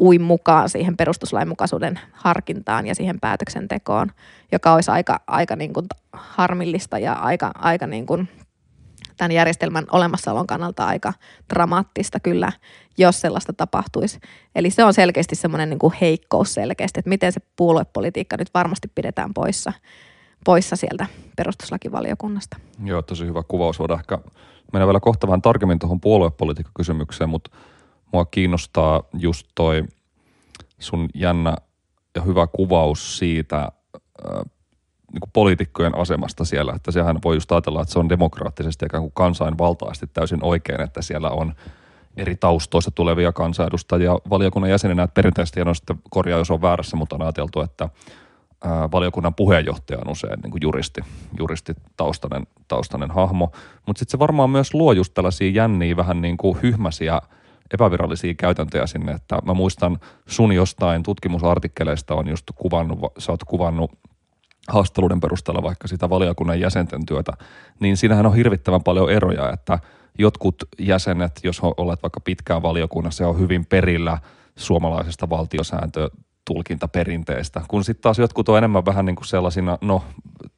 [0.00, 4.10] ui mukaan siihen perustuslain mukaisuuden harkintaan ja siihen päätöksentekoon,
[4.52, 8.28] joka olisi aika, aika niin kuin harmillista ja aika, aika niin kuin
[9.16, 11.12] tämän järjestelmän olemassaolon kannalta aika
[11.54, 12.52] dramaattista kyllä,
[12.98, 14.20] jos sellaista tapahtuisi.
[14.54, 18.88] Eli se on selkeästi semmoinen niin kuin heikkous selkeästi, että miten se puoluepolitiikka nyt varmasti
[18.94, 19.72] pidetään poissa,
[20.44, 22.56] poissa sieltä perustuslakivaliokunnasta.
[22.84, 23.78] Joo, tosi hyvä kuvaus.
[23.78, 24.18] Voidaan ehkä
[24.72, 27.50] mennä vielä kohta vähän tarkemmin tuohon puoluepolitiikkakysymykseen, mutta
[28.12, 29.84] mua kiinnostaa just toi
[30.78, 31.56] sun jännä
[32.14, 33.70] ja hyvä kuvaus siitä äh,
[35.12, 39.02] niin kuin poliitikkojen asemasta siellä, että sehän voi just ajatella, että se on demokraattisesti ikään
[39.02, 41.54] kuin kansainvaltaisesti täysin oikein, että siellä on
[42.16, 47.16] eri taustoista tulevia kansanedustajia valiokunnan jäsenenä, että perinteisesti, ole sitten korjaa, jos on väärässä, mutta
[47.16, 47.88] on ajateltu, että
[48.64, 51.00] ää, valiokunnan puheenjohtaja on usein niin kuin juristi,
[51.38, 53.52] juristi taustainen, taustainen hahmo,
[53.86, 57.20] mutta sitten se varmaan myös luo just tällaisia jänniä, vähän niin kuin hyhmäsiä–
[57.74, 63.92] epävirallisia käytäntöjä sinne, että mä muistan sun jostain tutkimusartikkeleista on just kuvannut, sä oot kuvannut
[64.68, 67.32] haastatteluiden perusteella vaikka sitä valiokunnan jäsenten työtä,
[67.80, 69.78] niin siinähän on hirvittävän paljon eroja, että
[70.18, 74.18] jotkut jäsenet, jos olet vaikka pitkään valiokunnassa ja on hyvin perillä
[74.56, 76.10] suomalaisesta valtiosääntö
[76.54, 80.02] tulkintaperinteestä, kun sitten taas jotkut on enemmän vähän niin kuin sellaisina, no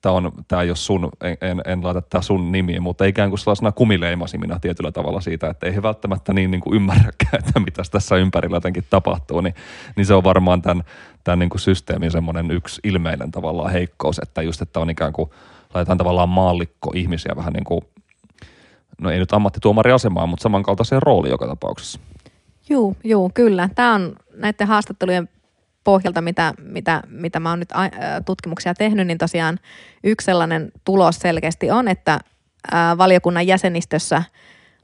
[0.01, 3.31] tämä on, tää ei ole sun, en, en, en laita tämä sun nimi, mutta ikään
[3.31, 7.61] kuin sellaisena kumileimasimina tietyllä tavalla siitä, että ei he välttämättä niin, niin kuin ymmärräkään, että
[7.61, 9.55] mitä tässä ympärillä jotenkin tapahtuu, niin,
[9.97, 10.85] niin se on varmaan tämän,
[11.25, 15.31] tämän niin kuin systeemin semmoinen yksi ilmeinen tavallaan heikkous, että just, että on ikään kuin,
[15.75, 17.81] laitetaan tavallaan maallikko ihmisiä vähän niin kuin,
[19.01, 22.01] no ei nyt ammattituomariasemaan, mutta samankaltaiseen rooliin joka tapauksessa.
[22.69, 23.69] Joo, joo, kyllä.
[23.75, 25.29] Tämä on näiden haastattelujen
[25.85, 27.73] pohjalta, mitä, mitä, mitä mä oon nyt
[28.25, 29.59] tutkimuksia tehnyt, niin tosiaan
[30.05, 32.19] yksi sellainen tulos selkeästi on, että
[32.99, 34.23] valiokunnan jäsenistössä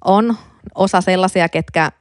[0.05, 0.37] on
[0.75, 1.93] osa sellaisia, ketkä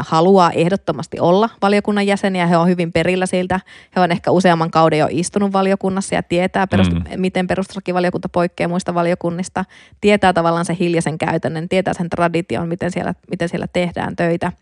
[0.00, 2.46] haluaa ehdottomasti olla valiokunnan jäseniä.
[2.46, 3.60] He on hyvin perillä siltä.
[3.96, 7.04] He on ehkä useamman kauden jo istunut valiokunnassa ja tietää, perustu- mm.
[7.16, 9.64] miten perustuslakivaliokunta poikkeaa muista valiokunnista.
[10.00, 14.52] Tietää tavallaan se hiljaisen käytännön, tietää sen tradition, miten siellä, miten siellä tehdään töitä.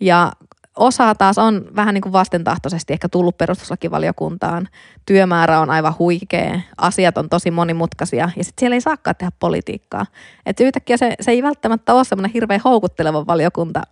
[0.00, 0.32] Ja
[0.76, 4.68] osa taas on vähän niin kuin vastentahtoisesti ehkä tullut perustuslakivaliokuntaan.
[5.06, 10.06] Työmäärä on aivan huikea, asiat on tosi monimutkaisia ja sitten siellä ei saakaan tehdä politiikkaa.
[10.46, 13.82] Et yhtäkkiä se, se ei välttämättä ole semmoinen hirveän houkutteleva valiokunta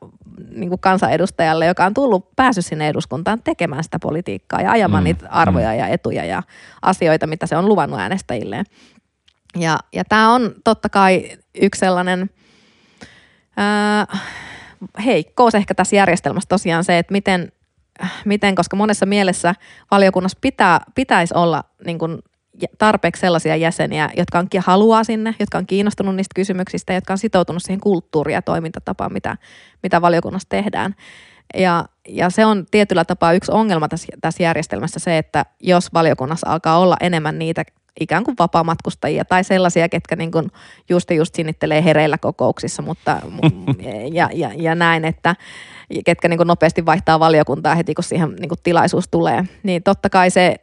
[0.51, 5.05] niin kuin kansanedustajalle, joka on tullut päässyt sinne eduskuntaan tekemään sitä politiikkaa ja ajamaan mm.
[5.05, 5.79] niitä arvoja mm.
[5.79, 6.43] ja etuja ja
[6.83, 8.65] asioita, mitä se on luvannut äänestäjilleen.
[9.57, 12.31] Ja, ja tämä on totta kai yksi sellainen...
[13.57, 14.07] Ää,
[15.05, 17.53] heikkous ehkä tässä järjestelmässä tosiaan se, että miten,
[18.25, 19.55] miten koska monessa mielessä
[19.91, 22.19] valiokunnassa pitää, pitäisi olla niin kuin
[22.79, 27.63] tarpeeksi sellaisia jäseniä, jotka onkin haluaa sinne, jotka on kiinnostunut niistä kysymyksistä, jotka on sitoutunut
[27.63, 29.37] siihen kulttuuriin ja toimintatapaan, mitä,
[29.83, 30.95] mitä valiokunnassa tehdään.
[31.55, 36.51] Ja, ja se on tietyllä tapaa yksi ongelma tässä, tässä järjestelmässä se, että jos valiokunnassa
[36.51, 37.65] alkaa olla enemmän niitä
[38.01, 40.51] ikään kuin vapaamatkustajia tai sellaisia, ketkä niin kuin
[40.89, 43.17] just just sinnittelee hereillä kokouksissa, mutta
[44.19, 45.37] ja, ja, ja näin, että
[46.05, 50.11] ketkä niin kuin nopeasti vaihtaa valiokuntaa heti, kun siihen niin kuin tilaisuus tulee, niin totta
[50.11, 50.57] kai se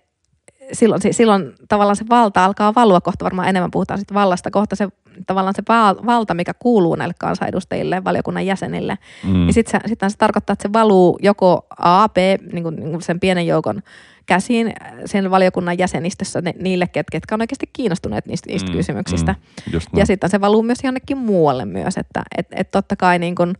[0.74, 4.88] silloin, silloin tavallaan se valta alkaa valua kohta, varmaan enemmän puhutaan sitten vallasta, kohta se
[5.28, 5.64] tavallaan se
[6.06, 9.34] valta, mikä kuuluu näille kansanedustajille, valiokunnan jäsenille, mm.
[9.34, 12.18] niin sitten se, sit se tarkoittaa, että se valuu joko A, B,
[12.52, 13.82] niin kuin, niin kuin sen pienen joukon
[14.26, 14.74] käsiin
[15.06, 19.36] sen valiokunnan jäsenistössä ne, niille, ket, ketkä on oikeasti kiinnostuneet niistä, niistä mm, kysymyksistä.
[19.72, 23.36] Mm, ja sitten se valuu myös jonnekin muualle myös, että et, et totta kai niin
[23.36, 23.54] kuin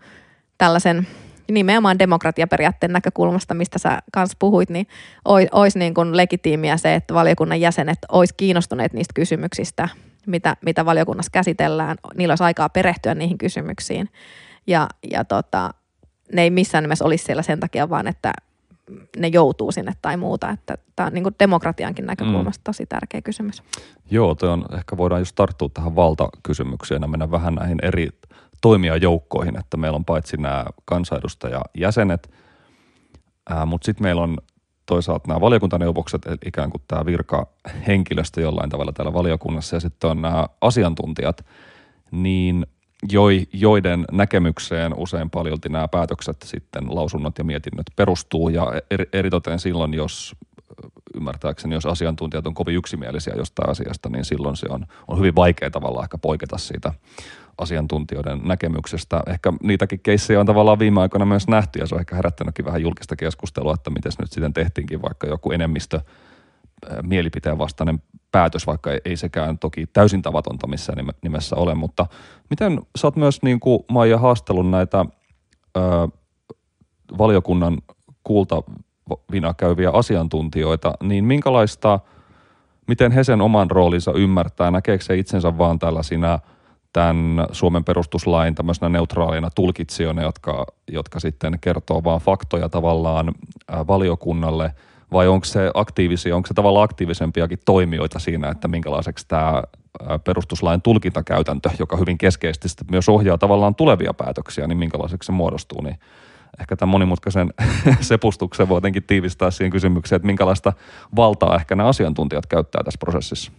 [0.58, 1.08] tällaisen
[1.52, 4.88] nimenomaan demokratiaperiaatteen näkökulmasta, mistä sä kanssa puhuit, niin
[5.52, 9.90] olisi niin kuin legitiimiä se, että valiokunnan jäsenet olisi kiinnostuneet niistä kysymyksistä,
[10.26, 11.98] mitä, mitä valiokunnassa käsitellään.
[12.16, 14.10] Niillä olisi aikaa perehtyä niihin kysymyksiin.
[14.68, 15.74] Ja, ja tota,
[16.34, 18.34] ne ei missään nimessä olisi siellä sen takia vaan, että
[19.18, 20.50] ne joutuu sinne tai muuta.
[20.50, 22.64] Että tämä on niin kuin demokratiankin näkökulmasta mm.
[22.64, 23.64] tosi tärkeä kysymys.
[24.12, 28.10] Joo, toi on, ehkä voidaan just tarttua tähän valtakysymykseen ja mennä vähän näihin eri
[28.62, 32.30] toimijajoukkoihin, että meillä on paitsi nämä kansanedustajajäsenet,
[33.66, 34.38] mutta sitten meillä on
[34.86, 40.22] toisaalta nämä valiokuntaneuvokset, eli ikään kuin tämä virkahenkilöstö jollain tavalla täällä valiokunnassa ja sitten on
[40.22, 41.46] nämä asiantuntijat,
[42.12, 42.68] niin
[43.54, 48.74] joiden näkemykseen usein paljolti nämä päätökset sitten lausunnot ja mietinnöt perustuu ja
[49.14, 50.36] eritoten silloin, jos
[51.16, 55.72] ymmärtääkseni, jos asiantuntijat on kovin yksimielisiä jostain asiasta, niin silloin se on, on hyvin vaikea
[55.72, 56.94] tavalla ehkä poiketa siitä
[57.58, 59.24] asiantuntijoiden näkemyksestä.
[59.28, 62.82] Ehkä niitäkin keissejä on tavallaan viime aikoina myös nähty ja se on ehkä herättänytkin vähän
[62.82, 66.02] julkista keskustelua, että miten nyt sitten tehtiinkin vaikka joku enemmistö
[67.02, 72.06] mielipiteen vastainen päätös, vaikka ei sekään toki täysin tavatonta missään nimessä ole, mutta
[72.50, 75.06] miten sä oot myös niin kuin Maija haastellut näitä
[75.78, 75.82] ö,
[77.18, 77.78] valiokunnan
[78.24, 82.00] kuultavina käyviä asiantuntijoita, niin minkälaista,
[82.88, 86.40] miten he sen oman roolinsa ymmärtää, näkeekö se itsensä vaan tällaisina
[86.94, 93.32] tämän Suomen perustuslain tämmöisenä neutraalina tulkitsijoina, jotka, jotka sitten kertoo vaan faktoja tavallaan
[93.88, 94.72] valiokunnalle–
[95.12, 99.64] vai onko se aktiivisia, onko se tavallaan aktiivisempiakin toimijoita siinä, että minkälaiseksi tämä
[100.24, 106.00] perustuslain tulkintakäytäntö, joka hyvin keskeisesti myös ohjaa tavallaan tulevia päätöksiä, niin minkälaiseksi se muodostuu, niin
[106.60, 107.54] ehkä tämän monimutkaisen
[108.02, 110.74] sepustuksen voi jotenkin tiivistää siihen kysymykseen, että minkälaista
[111.16, 113.52] valtaa ehkä nämä asiantuntijat käyttää tässä prosessissa.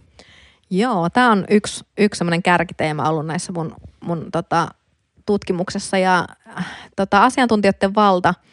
[0.69, 4.67] Joo, tämä on yksi, yksi semmoinen kärkiteema ollut näissä mun, mun tota,
[5.25, 6.25] tutkimuksessa ja
[6.57, 8.33] äh, tota, asiantuntijoiden valta–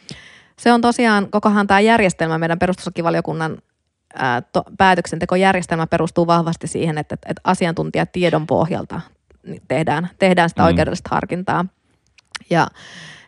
[0.59, 3.57] se on tosiaan, kokohan tämä järjestelmä, meidän perustuslakivaliokunnan
[4.15, 9.01] ää, to, päätöksentekojärjestelmä perustuu vahvasti siihen, että, että asiantuntijatiedon pohjalta
[9.67, 10.65] tehdään, tehdään sitä mm.
[10.65, 11.65] oikeudellista harkintaa.
[12.49, 12.67] Ja,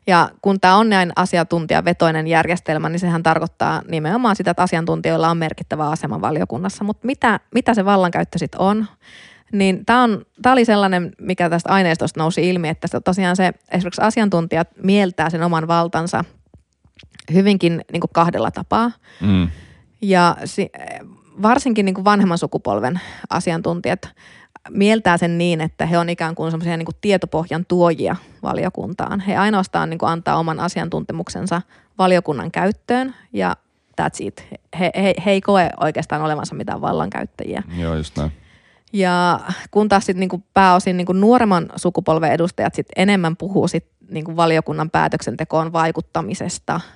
[0.08, 5.38] ja kun tämä on näin asiantuntijavetoinen järjestelmä, niin sehän tarkoittaa nimenomaan sitä, että asiantuntijoilla on
[5.38, 6.84] merkittävä asema valiokunnassa.
[6.84, 8.86] Mutta mitä, mitä se vallankäyttö sitten on?
[9.52, 15.30] Niin tämä, oli sellainen, mikä tästä aineistosta nousi ilmi, että tosiaan se esimerkiksi asiantuntijat mieltää
[15.30, 16.24] sen oman valtansa–
[17.34, 18.92] hyvinkin niin kuin kahdella tapaa.
[19.22, 19.50] Mm.
[20.02, 20.70] Ja si,
[21.42, 24.10] varsinkin niin kuin vanhemman sukupolven asiantuntijat
[24.70, 29.20] mieltää sen niin, että he on ikään kuin semmoisia niin tietopohjan tuojia valiokuntaan.
[29.20, 31.62] He ainoastaan niin kuin antaa oman asiantuntemuksensa
[31.98, 33.56] valiokunnan käyttöön ja
[34.02, 34.48] that's it.
[34.80, 37.64] He, he, he ei koe oikeastaan olevansa mitään vallankäyttäjiä.
[37.78, 38.32] Joo, just näin.
[38.94, 39.40] Ja
[39.72, 44.90] kun taas sitten niin pääosin niin nuoremman sukupolven edustajat sit enemmän puhuu sit niin valiokunnan
[44.90, 46.82] päätöksentekoon vaikuttamisesta–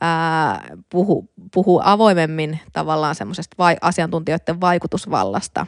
[0.00, 5.66] ää, puhu, puhuu avoimemmin tavallaan semmoisesta vai, asiantuntijoiden vaikutusvallasta.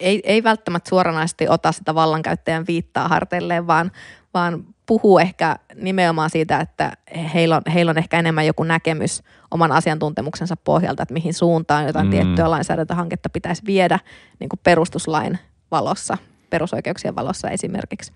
[0.00, 3.92] Ei, ei välttämättä suoranaisesti ota sitä vallankäyttäjän viittaa harteilleen, vaan,
[4.34, 6.92] vaan puhuu ehkä nimenomaan siitä, että
[7.34, 12.06] heillä on, heillä on ehkä enemmän joku näkemys oman asiantuntemuksensa pohjalta, että mihin suuntaan jotain
[12.06, 12.10] mm.
[12.10, 13.98] tiettyä lainsäädäntöhanketta pitäisi viedä
[14.38, 15.38] niin kuin perustuslain
[15.70, 16.16] valossa
[16.50, 18.12] perusoikeuksien valossa esimerkiksi.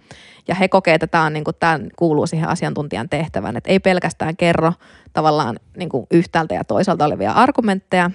[0.48, 3.80] Ja he kokee, että tämä, on, niin kuin, tämä kuuluu siihen asiantuntijan tehtävään, että ei
[3.80, 4.72] pelkästään kerro
[5.12, 8.10] tavallaan niin kuin yhtäältä ja toisaalta olevia argumentteja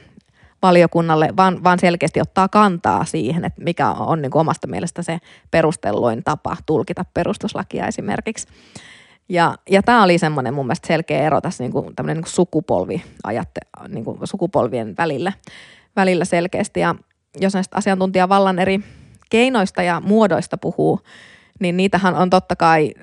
[0.61, 5.19] valiokunnalle, vaan, vaan selkeästi ottaa kantaa siihen, että mikä on niin kuin omasta mielestä se
[5.51, 8.47] perustelluin tapa tulkita perustuslakia esimerkiksi.
[9.29, 13.03] Ja, ja tämä oli semmoinen mun mielestä selkeä ero tässä niin kuin, niin kuin sukupolvi,
[13.23, 15.33] ajatte, niin kuin sukupolvien välillä,
[15.95, 16.79] välillä selkeästi.
[16.79, 16.95] Ja
[17.39, 18.79] jos näistä asiantuntijavallan eri
[19.29, 20.99] keinoista ja muodoista puhuu,
[21.59, 22.93] niin niitähän on totta kai,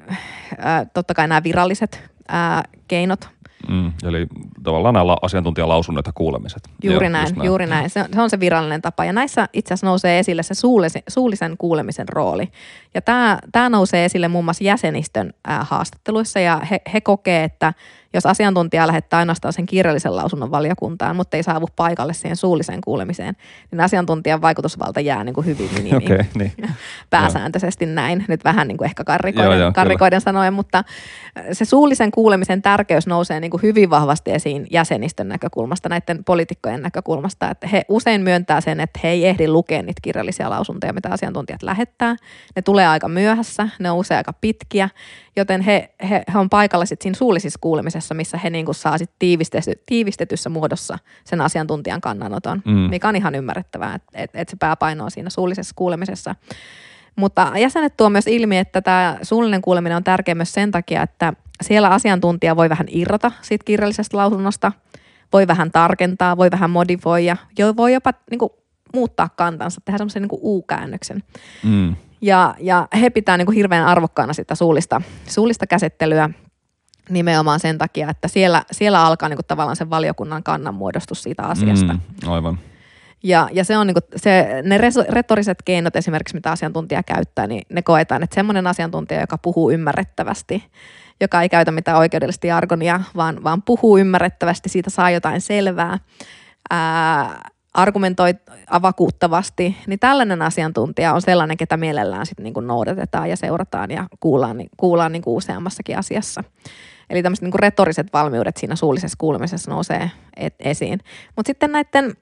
[0.66, 3.28] äh, totta kai nämä viralliset äh, keinot.
[3.68, 4.26] Mm, eli
[4.62, 6.68] tavallaan nämä asiantuntijalausunnot ja kuulemiset.
[6.82, 7.90] Juuri näin, näin, juuri näin.
[7.90, 9.04] Se on, se on se virallinen tapa.
[9.04, 12.48] Ja näissä itse asiassa nousee esille se suullisen, suullisen kuulemisen rooli.
[12.94, 17.74] Ja tämä, tämä nousee esille muun muassa jäsenistön äh, haastatteluissa ja he, he kokee, että
[18.16, 23.36] jos asiantuntija lähettää ainoastaan sen kirjallisen lausunnon valiokuntaan, mutta ei saavu paikalle siihen suulliseen kuulemiseen,
[23.70, 25.96] niin asiantuntijan vaikutusvalta jää niin kuin hyvin minimiin.
[26.06, 26.52] Okay, niin.
[27.10, 30.84] Pääsääntöisesti näin, nyt vähän niin kuin ehkä karrikoiden, joo, joo, karrikoiden sanoen, mutta
[31.52, 37.50] se suullisen kuulemisen tärkeys nousee niin kuin hyvin vahvasti esiin jäsenistön näkökulmasta, näiden poliitikkojen näkökulmasta,
[37.50, 41.62] että he usein myöntää sen, että he ei ehdi lukea niitä kirjallisia lausuntoja, mitä asiantuntijat
[41.62, 42.16] lähettää.
[42.56, 44.88] Ne tulee aika myöhässä, ne on usein aika pitkiä
[45.36, 49.10] joten he, he, he on paikalla sitten siinä suullisessa kuulemisessa, missä he niinku saa sit
[49.18, 52.72] tiivistetty, tiivistetyssä muodossa sen asiantuntijan kannanoton, mm.
[52.72, 56.34] mikä on ihan ymmärrettävää, että et, et se pääpaino on siinä suullisessa kuulemisessa.
[57.16, 61.32] Mutta jäsenet tuo myös ilmi, että tämä suullinen kuuleminen on tärkeä myös sen takia, että
[61.62, 64.72] siellä asiantuntija voi vähän irrota siitä kirjallisesta lausunnosta,
[65.32, 67.36] voi vähän tarkentaa, voi vähän modifoida,
[67.76, 68.50] voi jopa niin kuin,
[68.94, 71.22] muuttaa kantansa, tehdä semmoisen niin U-käännöksen.
[71.64, 71.96] Mm.
[72.20, 76.30] Ja, ja he pitää niin kuin hirveän arvokkaana sitä suullista, suullista käsittelyä.
[77.08, 81.92] nimenomaan sen takia, että siellä, siellä alkaa niin kuin tavallaan se valiokunnan kannanmuodostus siitä asiasta.
[81.92, 82.58] Mm, aivan.
[83.22, 87.62] Ja, ja se on niin kuin, se, ne retoriset keinot esimerkiksi, mitä asiantuntija käyttää, niin
[87.68, 90.64] ne koetaan, että semmoinen asiantuntija, joka puhuu ymmärrettävästi,
[91.20, 95.98] joka ei käytä mitään oikeudellista jargonia, vaan, vaan puhuu ymmärrettävästi, siitä saa jotain selvää,
[96.70, 98.34] ää, argumentoi
[98.70, 104.56] avakuuttavasti, niin tällainen asiantuntija on sellainen, ketä mielellään sitten niin noudatetaan ja seurataan ja kuullaan,
[104.76, 106.44] kuullaan niin kuin useammassakin asiassa.
[107.10, 111.00] Eli tämmöiset niin retoriset valmiudet siinä suullisessa kuulemisessa nousee et, esiin.
[111.36, 112.14] Mutta sitten näiden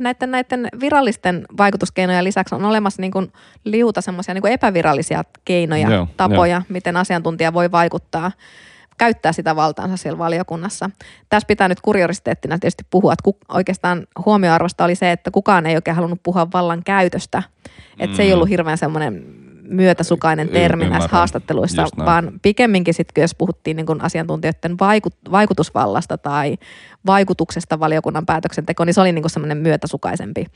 [0.00, 3.32] näiden, näiden virallisten vaikutuskeinojen lisäksi on olemassa niin kuin
[3.64, 6.62] liuta semmoisia niin epävirallisia keinoja, joo, tapoja, jo.
[6.68, 8.32] miten asiantuntija voi vaikuttaa
[9.00, 10.90] käyttää sitä valtaansa siellä valiokunnassa.
[11.28, 15.94] Tässä pitää nyt kuriositeettina tietysti puhua, että oikeastaan huomioarvosta oli se, että kukaan ei oikein
[15.94, 17.42] halunnut puhua vallan käytöstä.
[17.98, 18.16] Että mm.
[18.16, 18.34] se ei mm.
[18.34, 19.24] ollut hirveän semmoinen
[19.70, 26.18] myötäsukainen termi y- näissä haastatteluissa, vaan pikemminkin sitten, jos puhuttiin niin kuin asiantuntijoiden vaikut, vaikutusvallasta
[26.18, 26.58] tai
[27.06, 30.46] vaikutuksesta valiokunnan päätöksentekoon, niin se oli niin semmoinen myötäsukaisempi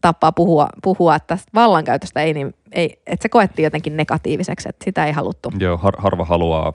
[0.00, 5.06] tapa puhua, puhua että vallankäytöstä ei, niin, ei, että se koettiin jotenkin negatiiviseksi, että sitä
[5.06, 5.52] ei haluttu.
[5.58, 6.72] Joo, har, harva haluaa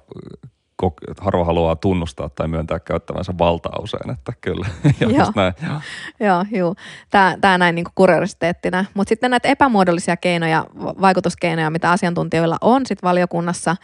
[1.19, 4.67] harva haluaa tunnustaa tai myöntää käyttävänsä valtaa usein, että kyllä.
[4.99, 5.31] ja joo.
[5.35, 5.53] näin.
[5.63, 5.79] Joo,
[6.19, 6.75] joo, joo.
[7.09, 8.85] Tämä, tämä näin niin kuriositeettina.
[8.93, 13.75] Mutta sitten näitä epämuodollisia keinoja, vaikutuskeinoja, mitä asiantuntijoilla on sit valiokunnassa,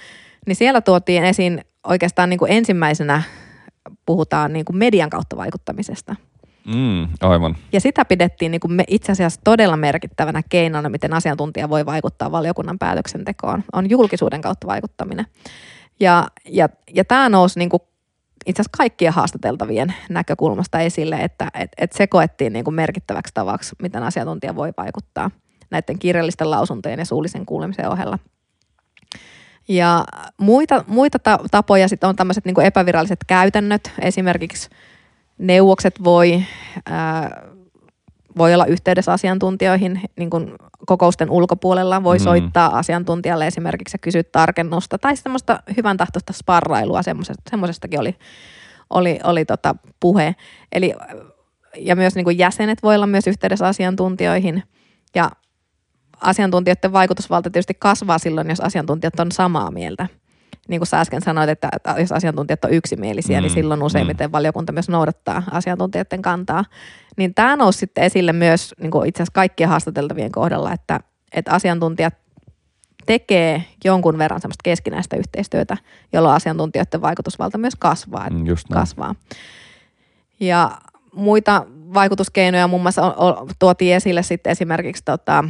[0.47, 3.23] niin siellä tuotiin esiin oikeastaan niin kuin ensimmäisenä
[4.05, 6.15] puhutaan niin kuin median kautta vaikuttamisesta.
[6.65, 7.55] Mm, aivan.
[7.73, 12.31] Ja sitä pidettiin niin kuin me itse asiassa todella merkittävänä keinona, miten asiantuntija voi vaikuttaa
[12.31, 15.25] valiokunnan päätöksentekoon, on julkisuuden kautta vaikuttaminen.
[16.01, 17.81] Ja, ja, ja tämä nousi niin kuin
[18.45, 23.75] itse asiassa kaikkien haastateltavien näkökulmasta esille, että et, et se koettiin niin kuin merkittäväksi tavaksi,
[23.81, 25.31] miten asiantuntija voi vaikuttaa
[25.69, 28.19] näiden kirjallisten lausuntojen ja suullisen kuulemisen ohella.
[29.67, 30.05] Ja
[30.37, 31.17] muita, muita
[31.51, 34.69] tapoja sitten on tämmöiset niin epäviralliset käytännöt, esimerkiksi
[35.37, 36.43] neuvokset voi
[36.85, 37.41] ää,
[38.37, 42.03] voi olla yhteydessä asiantuntijoihin niin kuin kokousten ulkopuolella.
[42.03, 42.23] Voi mm.
[42.23, 47.01] soittaa asiantuntijalle esimerkiksi ja kysyä tarkennusta tai semmoista hyvän tahtoista sparrailua,
[47.49, 48.15] semmoisestakin oli,
[48.89, 50.35] oli, oli tota puhe.
[50.71, 50.93] Eli,
[51.77, 54.63] ja myös niin kuin jäsenet voi olla myös yhteydessä asiantuntijoihin
[55.15, 55.31] ja
[56.21, 60.07] asiantuntijoiden vaikutusvalta tietysti kasvaa silloin, jos asiantuntijat on samaa mieltä–
[60.71, 64.29] niin kuin sä äsken sanoit, että jos asiantuntijat on yksimielisiä, niin mm, niin silloin useimmiten
[64.29, 64.31] mm.
[64.31, 66.65] valiokunta myös noudattaa asiantuntijoiden kantaa.
[67.17, 70.99] Niin tämä nousi sitten esille myös niin kuin itse asiassa kaikkien haastateltavien kohdalla, että,
[71.31, 72.13] että asiantuntijat
[73.05, 75.77] tekee jonkun verran semmoista keskinäistä yhteistyötä,
[76.13, 78.29] jolloin asiantuntijoiden vaikutusvalta myös kasvaa.
[78.29, 79.15] Mm, just kasvaa.
[80.39, 80.71] Ja
[81.15, 83.15] muita vaikutuskeinoja muun muassa
[83.59, 85.43] tuotiin esille sitten esimerkiksi tota,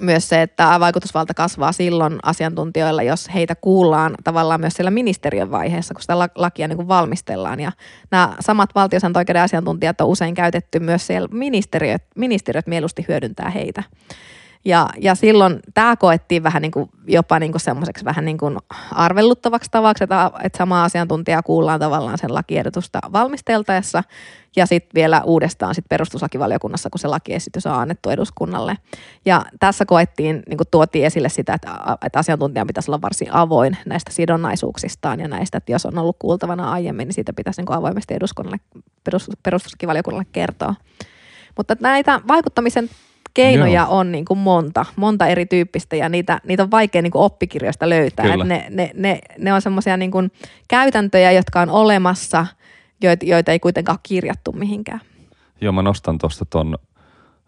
[0.00, 5.94] myös se, että vaikutusvalta kasvaa silloin asiantuntijoilla, jos heitä kuullaan tavallaan myös siellä ministeriön vaiheessa,
[5.94, 7.60] kun sitä lakia niin kuin valmistellaan.
[7.60, 7.72] Ja
[8.10, 13.82] nämä samat valtiosääntöoikeuden asiantuntijat on usein käytetty myös siellä ministeriöt, ministeriöt mieluusti hyödyntää heitä.
[14.64, 18.56] Ja, ja silloin tämä koettiin vähän niin kuin, jopa niin kuin semmoiseksi vähän niin kuin
[18.90, 24.02] arvelluttavaksi tavaksi, että, että sama asiantuntija kuullaan tavallaan sen lakiehdotusta valmisteltaessa
[24.56, 28.78] ja sitten vielä uudestaan sit perustuslakivaliokunnassa, kun se lakiesitys on annettu eduskunnalle.
[29.24, 31.70] Ja tässä koettiin, niin kuin tuotiin esille sitä, että,
[32.06, 36.72] että asiantuntijan pitäisi olla varsin avoin näistä sidonnaisuuksistaan ja näistä, että jos on ollut kuultavana
[36.72, 38.60] aiemmin, niin siitä pitäisi niin kuin avoimesti eduskunnalle,
[39.04, 40.74] perus, perustuslakivaliokunnalle kertoa.
[41.56, 42.90] Mutta näitä vaikuttamisen
[43.34, 43.98] keinoja Joo.
[43.98, 48.34] on niin kuin monta, monta erityyppistä ja niitä, niitä on vaikea niin kuin oppikirjoista löytää.
[48.34, 50.10] Et ne, ne, ne, ne on semmoisia niin
[50.68, 52.46] käytäntöjä, jotka on olemassa,
[53.02, 55.00] joita, joita ei kuitenkaan kirjattu mihinkään.
[55.60, 56.78] Joo, mä nostan tuosta ton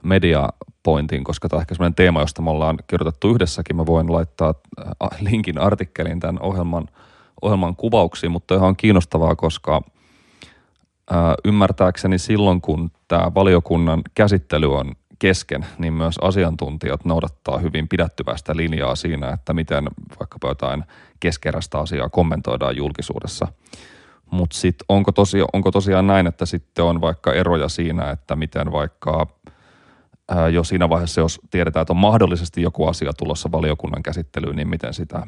[0.03, 3.77] mediapointin, koska tämä on ehkä semmoinen teema, josta me ollaan kirjoitettu yhdessäkin.
[3.77, 6.88] Mä voin laittaa äh, linkin artikkelin tämän ohjelman,
[7.42, 9.83] ohjelman kuvauksiin, mutta ihan on kiinnostavaa, koska
[11.11, 17.88] ää, äh, ymmärtääkseni silloin, kun tämä valiokunnan käsittely on kesken, niin myös asiantuntijat noudattaa hyvin
[17.88, 19.85] pidättyväistä linjaa siinä, että miten
[20.20, 20.85] vaikkapa jotain
[21.20, 23.48] keskeräistä asiaa kommentoidaan julkisuudessa.
[24.31, 28.72] Mutta sitten onko, tosi, onko tosiaan näin, että sitten on vaikka eroja siinä, että miten
[28.72, 29.26] vaikka
[30.29, 34.68] ää, jo siinä vaiheessa, jos tiedetään, että on mahdollisesti joku asia tulossa valiokunnan käsittelyyn, niin
[34.68, 35.26] miten sitä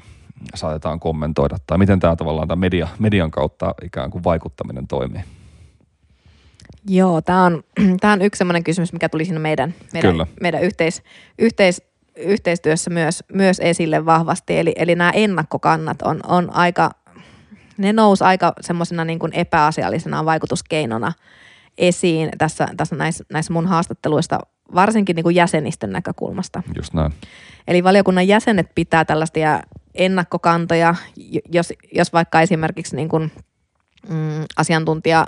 [0.55, 5.22] saatetaan kommentoida, tai miten tämä tavallaan tämä media, median kautta ikään kuin vaikuttaminen toimii?
[6.89, 7.62] Joo, tämä on,
[8.12, 11.03] on yksi sellainen kysymys, mikä tuli siinä meidän, meidän, meidän yhteis,
[11.39, 11.82] yhteis,
[12.16, 14.59] yhteistyössä myös, myös esille vahvasti.
[14.59, 16.91] Eli, eli nämä ennakkokannat on, on aika,
[17.78, 21.12] ne nousi aika semmoisena niin kuin epäasiallisena vaikutuskeinona
[21.78, 24.39] esiin tässä, tässä näissä, näissä mun haastatteluista,
[24.74, 26.62] varsinkin niin kuin jäsenistön näkökulmasta.
[26.76, 27.12] Just näin.
[27.68, 29.39] Eli valiokunnan jäsenet pitää tällaista
[29.95, 30.95] ennakkokantoja,
[31.53, 33.32] jos, jos vaikka esimerkiksi niin kuin,
[34.09, 35.26] mm, asiantuntija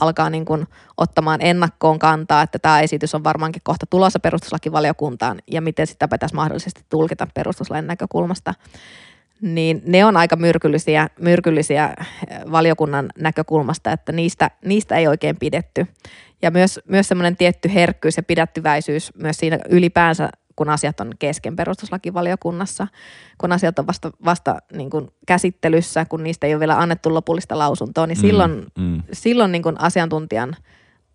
[0.00, 0.66] alkaa niin kuin
[0.96, 6.34] ottamaan ennakkoon kantaa, että tämä esitys on varmaankin kohta tulossa perustuslakivaliokuntaan ja miten sitä pitäisi
[6.34, 8.54] mahdollisesti tulkita perustuslain näkökulmasta,
[9.40, 11.94] niin ne on aika myrkyllisiä, myrkyllisiä
[12.28, 15.86] eh, valiokunnan näkökulmasta, että niistä, niistä ei oikein pidetty.
[16.42, 20.30] Ja myös, myös semmoinen tietty herkkyys ja pidättyväisyys myös siinä ylipäänsä
[20.60, 22.86] kun asiat on kesken perustuslakivaliokunnassa,
[23.38, 27.58] kun asiat on vasta, vasta niin kuin käsittelyssä, kun niistä ei ole vielä annettu lopullista
[27.58, 29.02] lausuntoa, niin mm, silloin, mm.
[29.12, 30.56] silloin niin kuin asiantuntijan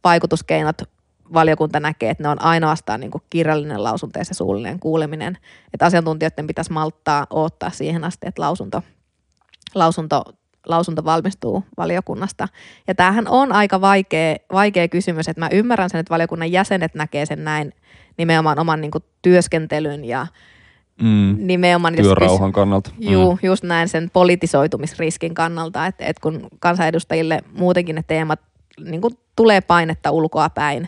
[0.04, 0.82] vaikutuskeinot
[1.34, 5.38] valiokunta näkee, että ne on ainoastaan niin kuin kirjallinen lausunto ja se suullinen kuuleminen.
[5.74, 8.82] Että asiantuntijoiden pitäisi malttaa odottaa siihen asti, että lausunto,
[9.76, 10.24] lausunto,
[10.66, 12.48] lausunto valmistuu valiokunnasta.
[12.88, 17.26] Ja tämähän on aika vaikea, vaikea kysymys, että mä ymmärrän sen, että valiokunnan jäsenet näkee
[17.26, 17.74] sen näin–
[18.18, 20.28] nimenomaan oman niin kuin, työskentelyn ja
[21.02, 21.96] mm, nimenomaan...
[21.96, 22.92] Työrauhan jos, kannalta.
[23.00, 23.40] Juu, mm.
[23.44, 28.40] just näin sen politisoitumisriskin kannalta, että, että kun kansanedustajille muutenkin ne teemat
[28.80, 30.88] niin kuin, tulee painetta ulkoa päin,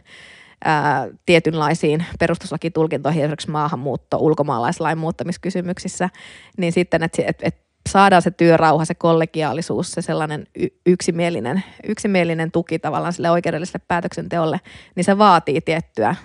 [0.66, 6.10] ää, tietynlaisiin perustuslakitulkintoihin, esimerkiksi maahanmuutto, ulkomaalaislain muuttamiskysymyksissä,
[6.58, 10.48] niin sitten, että, että, että saadaan se työrauha, se kollegiaalisuus, se sellainen
[10.86, 14.60] yksimielinen, yksimielinen tuki tavallaan sille oikeudelliselle päätöksenteolle,
[14.96, 16.16] niin se vaatii tiettyä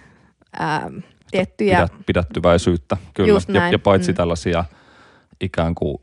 [0.59, 0.91] ää,
[1.31, 1.77] tiettyjä...
[1.77, 3.41] Pidät, pidättyväisyyttä, kyllä.
[3.49, 4.17] Ja, ja paitsi mm.
[4.17, 4.65] tällaisia
[5.41, 5.99] ikään kuin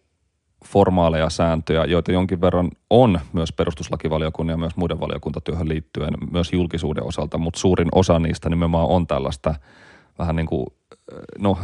[0.65, 7.03] formaaleja sääntöjä, joita jonkin verran on myös perustuslakivaliokunnan ja myös muiden valiokuntatyöhön liittyen myös julkisuuden
[7.03, 9.55] osalta, mutta suurin osa niistä nimenomaan on tällaista
[10.19, 10.65] vähän niin kuin,
[11.39, 11.57] no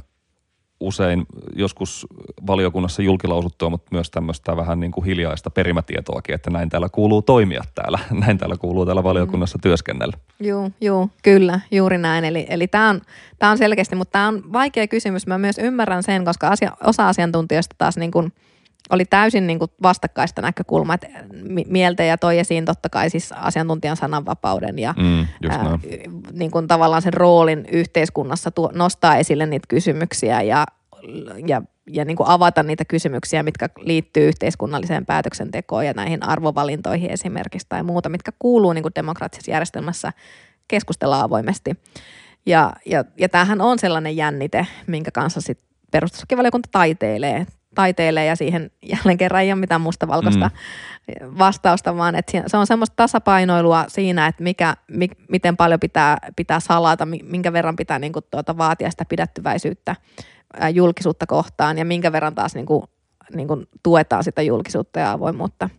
[0.79, 2.07] usein joskus
[2.47, 7.63] valiokunnassa julkilausuttua, mutta myös tämmöistä vähän niin kuin hiljaista perimätietoakin, että näin täällä kuuluu toimia
[7.75, 10.17] täällä, näin täällä kuuluu täällä valiokunnassa työskennellä.
[10.39, 12.25] Joo, joo, kyllä, juuri näin.
[12.25, 13.01] Eli, eli tämä on,
[13.39, 15.27] tää on selkeästi, mutta tämä on vaikea kysymys.
[15.27, 18.33] Mä myös ymmärrän sen, koska asia, osa asiantuntijoista taas niin kuin
[18.89, 21.07] oli täysin niin kuin vastakkaista näkökulmaa, että
[21.67, 25.79] mieltä ja toi esiin totta kai siis asiantuntijan sananvapauden ja mm, ää,
[26.31, 30.65] niin kuin tavallaan sen roolin yhteiskunnassa tuo, nostaa esille niitä kysymyksiä ja,
[31.47, 37.67] ja, ja niin kuin avata niitä kysymyksiä, mitkä liittyy yhteiskunnalliseen päätöksentekoon ja näihin arvovalintoihin esimerkiksi
[37.69, 40.13] tai muuta, mitkä kuuluu niin kuin demokraattisessa järjestelmässä
[40.67, 41.71] keskustella avoimesti.
[42.45, 45.59] Ja, ja, ja tämähän on sellainen jännite, minkä kanssa sit
[45.91, 51.37] perustuslakivaliokunta taiteilee taiteilee ja siihen jälleen kerran ei ole mitään mustavalkoista mm.
[51.37, 56.59] vastausta, vaan että se on semmoista tasapainoilua siinä, että mikä, mi, miten paljon pitää, pitää
[56.59, 59.95] salata, minkä verran pitää niin kuin, tuota, vaatia sitä pidättyväisyyttä
[60.73, 62.83] julkisuutta kohtaan ja minkä verran taas niin kuin,
[63.35, 65.69] niin kuin, tuetaan sitä julkisuutta ja avoimuutta.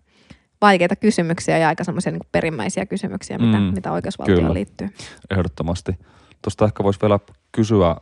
[0.60, 4.88] Vaikeita kysymyksiä ja aika semmoisia niin perimmäisiä kysymyksiä, mitä, mm, mitä oikeusvaltioon liittyy.
[5.30, 5.98] Ehdottomasti.
[6.42, 7.18] Tuosta ehkä voisi vielä
[7.52, 7.96] kysyä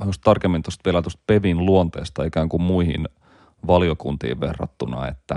[0.00, 3.08] vähän tarkemmin tuosta vielä tuosta PEVin luonteesta ikään kuin muihin–
[3.66, 5.34] valiokuntiin verrattuna, että,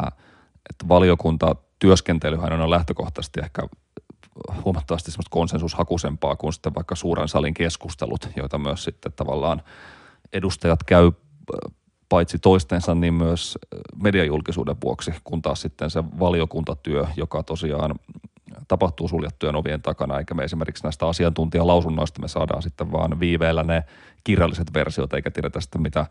[0.70, 3.68] että valiokunta työskentelyhän on lähtökohtaisesti ehkä
[4.66, 9.62] huomattavasti semmoista konsensushakusempaa kuin sitten vaikka suuren salin keskustelut, joita myös sitten tavallaan
[10.34, 11.12] edustajat käy
[12.10, 13.58] paitsi toistensa, niin myös
[14.04, 17.96] mediajulkisuuden vuoksi, kun taas sitten se valiokuntatyö, joka tosiaan
[18.68, 23.84] tapahtuu suljettujen ovien takana, eikä me esimerkiksi näistä asiantuntijalausunnoista me saadaan sitten vaan viiveellä ne
[24.24, 26.06] kirjalliset versiot, eikä tiedetä sitten mitä,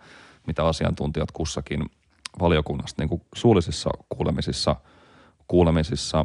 [0.46, 1.84] mitä asiantuntijat kussakin
[2.40, 4.76] valiokunnasta niin kuin suullisissa kuulemisissa,
[5.46, 6.24] kuulemisissa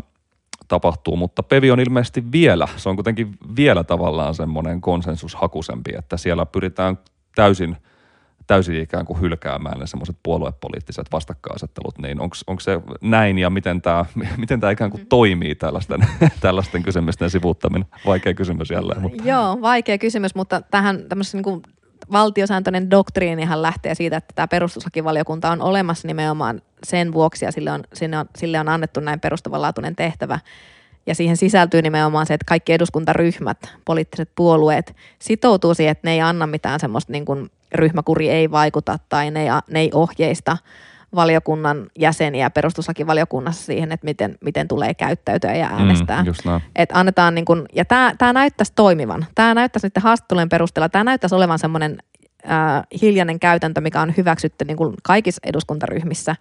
[0.68, 6.45] tapahtuu, mutta Pevi on ilmeisesti vielä, se on kuitenkin vielä tavallaan semmoinen konsensushakusempi, että siellä
[6.45, 6.97] pyritään
[7.36, 7.78] täysin,
[8.47, 14.05] täysin ikään kuin hylkäämään ne semmoiset puoluepoliittiset vastakkainasettelut, niin onko se näin ja miten tämä
[14.38, 16.07] miten ikään kuin toimii tällaisten,
[16.39, 17.88] tällaisten kysymysten sivuuttaminen?
[18.05, 19.01] Vaikea kysymys jälleen.
[19.01, 19.24] Mutta.
[19.26, 21.62] Joo, vaikea kysymys, mutta tähän tämmöisessä niin kuin
[22.12, 27.84] valtiosääntöinen doktriinihan lähtee siitä, että tämä perustuslakivaliokunta on olemassa nimenomaan sen vuoksi ja sille on,
[27.93, 30.39] sille on, sille on annettu näin perustavanlaatuinen tehtävä.
[31.05, 36.22] Ja siihen sisältyy nimenomaan se, että kaikki eduskuntaryhmät, poliittiset puolueet sitoutuu siihen, että ne ei
[36.22, 40.57] anna mitään semmoista niin kuin ryhmäkuri ei vaikuta tai ne ei, ne ei ohjeista
[41.16, 46.24] valiokunnan jäseniä perustuslakivaliokunnassa siihen, että miten, miten tulee käyttäytyä ja äänestää.
[46.24, 49.26] Mm, että annetaan niin kun, ja tämä, tämä näyttäisi toimivan.
[49.36, 51.97] Tämä näyttäisi nyt haastattelujen perusteella, tämä näyttäisi olevan semmoinen
[52.51, 56.36] äh, hiljainen käytäntö, mikä on hyväksytty niin kuin kaikissa eduskuntaryhmissä,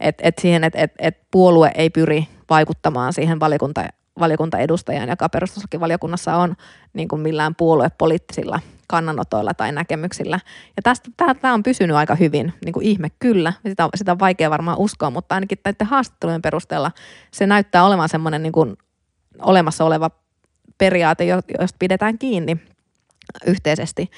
[0.00, 3.84] että et siihen, että et, et puolue ei pyri vaikuttamaan siihen valiokunta,
[4.20, 6.54] valiokuntaedustajaan, joka perustuslakivaliokunnassa on
[6.92, 10.40] niin kuin millään puoluepoliittisilla kannanotoilla tai näkemyksillä.
[10.76, 11.10] Ja tästä,
[11.40, 15.10] tämä on pysynyt aika hyvin, niin kuin ihme kyllä, sitä, sitä on vaikea varmaan uskoa,
[15.10, 16.90] mutta ainakin näiden haastattelujen perusteella
[17.30, 18.76] se näyttää olevan semmoinen niin kuin
[19.38, 20.10] olemassa oleva
[20.78, 22.56] periaate, josta pidetään kiinni
[23.46, 24.10] yhteisesti.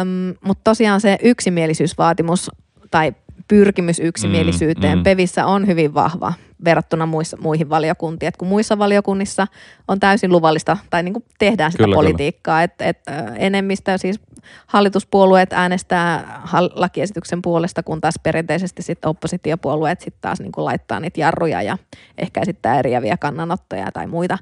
[0.00, 2.50] Öm, mutta tosiaan se yksimielisyysvaatimus
[2.90, 3.12] tai
[3.48, 5.04] pyrkimys yksimielisyyteen Mm, mm.
[5.04, 6.32] PEVissä on hyvin vahva
[6.64, 8.28] verrattuna muissa, muihin valiokuntiin.
[8.28, 9.46] Et kun muissa valiokunnissa
[9.88, 13.00] on täysin luvallista tai niin kuin tehdään sitä Kyllä, politiikkaa, että et,
[13.36, 14.20] enemmistö siis
[14.66, 16.42] hallituspuolueet äänestää
[16.74, 21.78] lakiesityksen puolesta, kun taas perinteisesti sitten oppositiopuolueet sitten taas niin kuin laittaa niitä jarruja ja
[22.18, 24.38] ehkä esittää eriäviä kannanottoja tai muita.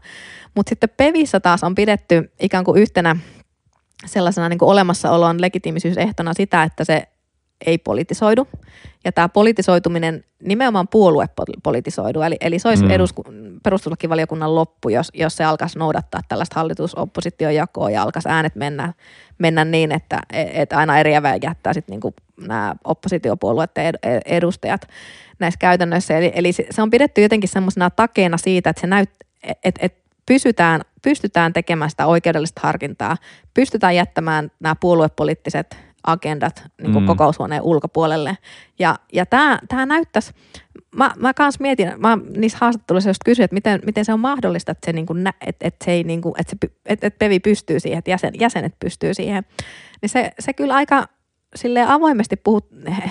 [0.55, 3.17] Mutta sitten PEVissä taas on pidetty ikään kuin yhtenä
[4.07, 7.09] sellaisena niin kuin olemassaolon legitiimisyysehtona sitä, että se
[7.67, 8.49] ei politisoidu.
[9.05, 12.91] Ja tämä politisoituminen, nimenomaan puolue pol- politisoidu, eli, eli se olisi Mm.
[12.91, 13.25] edusku,
[13.63, 18.93] perustuslakivaliokunnan loppu, jos, jos se alkaisi noudattaa tällaista hallitus-oppositiojakoa ja alkaisi äänet mennä,
[19.39, 24.89] mennä niin, että, että aina eriävä jättää sitten niinku nämä oppositiopuolueiden ed- ed- edustajat
[25.39, 26.19] näissä käytännöissä.
[26.19, 29.11] Eli, eli se on pidetty jotenkin semmoisena takeena siitä, että se näyt,
[29.65, 29.95] että et
[30.27, 33.17] pysytään, pystytään tekemään sitä oikeudellista harkintaa,
[33.55, 35.77] pystytään jättämään nämä puoluepoliittiset
[36.07, 37.07] agendat niin kuin Mm.
[37.07, 38.39] kokoushuoneen ulkopuolelle.
[38.79, 40.33] Ja, ja tämä, tämä näyttäisi,
[40.97, 44.73] mä, mä kans mietin, mä niissä haastatteluissa just kysyin, että miten, miten se on mahdollista,
[44.73, 47.41] että se, niin kuin, että, että se ei niin kuin, että, se, että, että Pevi
[47.41, 49.45] pystyy siihen, että jäsen, jäsenet pystyy siihen.
[50.03, 51.07] Niin se, se kyllä aika
[51.57, 52.61] silleen avoimesti puhu,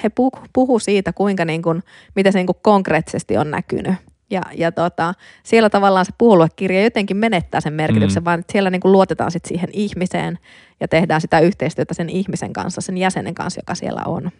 [0.03, 1.83] he puhu, puhu siitä, kuinka niin kuin,
[2.15, 3.93] miten se niin kuin konkreettisesti on näkynyt.
[4.29, 5.13] Ja, ja tota,
[5.43, 8.25] siellä tavallaan se puoluekirja jotenkin menettää sen merkityksen, Mm.
[8.25, 10.39] vaan siellä niin kuin luotetaan sit siihen ihmiseen
[10.83, 14.31] ja tehdään sitä yhteistyötä sen ihmisen kanssa, sen jäsenen kanssa, joka siellä on.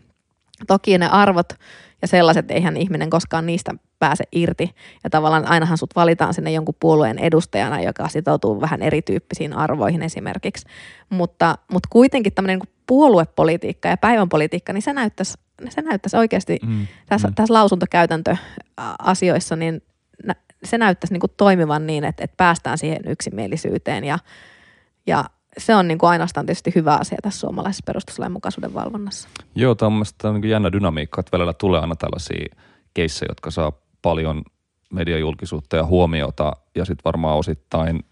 [0.67, 1.53] Toki ne arvot
[2.01, 4.75] ja sellaiset, eihän ihminen koskaan niistä pääse irti.
[5.03, 10.67] Ja tavallaan ainahan sut valitaan sinne jonkun puolueen edustajana, joka sitoutuu vähän erityyppisiin arvoihin esimerkiksi.
[11.09, 15.33] Mutta, mutta kuitenkin tämmöinen niin puoluepolitiikka ja päivänpolitiikka, niin se näyttäisi,
[15.69, 16.87] se näyttäisi oikeasti Mm.
[17.05, 17.33] tässä, Mm.
[17.33, 19.81] tässä lausuntokäytäntöasioissa, niin
[20.63, 24.19] se näyttäisi niin kuin toimivan niin, että, että päästään siihen yksimielisyyteen ja,
[25.07, 25.25] ja
[25.57, 29.29] se on niin kuin ainoastaan tietysti hyvä asia tässä suomalaisessa perustuslain mukaisuuden valvonnassa.
[29.55, 32.55] Joo, tämä on mielestäni niin jännä dynamiikka, että välillä tulee aina tällaisia
[32.93, 34.41] keissejä, jotka saa paljon
[34.93, 38.03] mediajulkisuutta ja huomiota, ja sitten varmaan osittain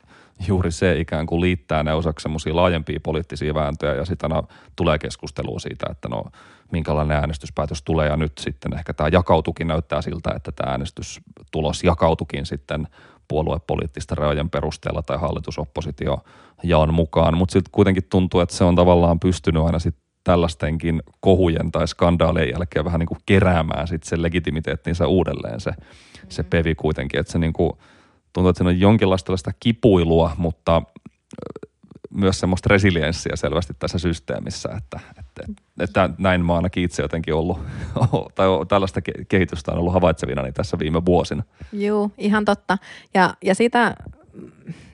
[0.48, 4.98] juuri se ikään kuin liittää ne osaksi semmoisia laajempia poliittisia vääntöjä, ja sitten aina tulee
[4.98, 6.24] keskustelua siitä, että no
[6.72, 12.46] minkälainen äänestyspäätös tulee, ja nyt sitten ehkä tämä jakautukin näyttää siltä, että tämä äänestystulos jakautukin
[12.46, 12.88] sitten
[13.32, 16.18] puoluepoliittisten rajojen perusteella tai hallitusoppositio
[16.64, 21.72] jaon mukaan, mutta sitten kuitenkin tuntuu, että se on tavallaan pystynyt aina sitten tällaistenkin kohujen
[21.72, 25.72] tai skandaalien jälkeen vähän niin kuin keräämään sitten sen legitimiteettinsä uudelleen se,
[26.30, 27.72] se pevi kuitenkin, että se niin kuin,
[28.34, 30.82] tuntuu, että siinä on jonkinlaista kipuilua, mutta
[32.14, 37.60] myös semmoista resilienssiä selvästi tässä systeemissä, että, että, että näin mä ainakin itse jotenkin ollut,
[38.36, 41.44] tai tällaista ke- kehitystä on ollut havaitsevina niin tässä viime vuosina.
[41.74, 42.78] Joo, ihan totta.
[43.14, 43.96] Ja, ja sitä,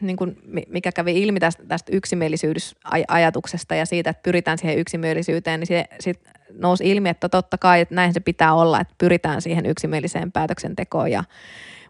[0.02, 5.60] niin kuin, mi- mikä kävi ilmi tästä, tästä yksimielisyysajatuksesta ja siitä, että pyritään siihen yksimielisyyteen,
[5.60, 6.14] niin se
[6.54, 11.12] nousi ilmi, että totta kai että näin se pitää olla, että pyritään siihen yksimieliseen päätöksentekoon.
[11.12, 11.24] Ja,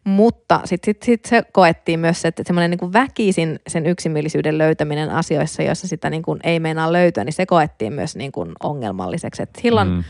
[0.03, 4.57] mutta sitten sit, sit se koettiin myös se, että semmoinen niin kuin väkisin sen yksimielisyyden
[4.57, 8.51] löytäminen asioissa, joissa sitä niin kuin ei meinaa löytyä, niin se koettiin myös niin kuin
[8.63, 9.43] ongelmalliseksi.
[9.43, 10.03] Et silloin Mm.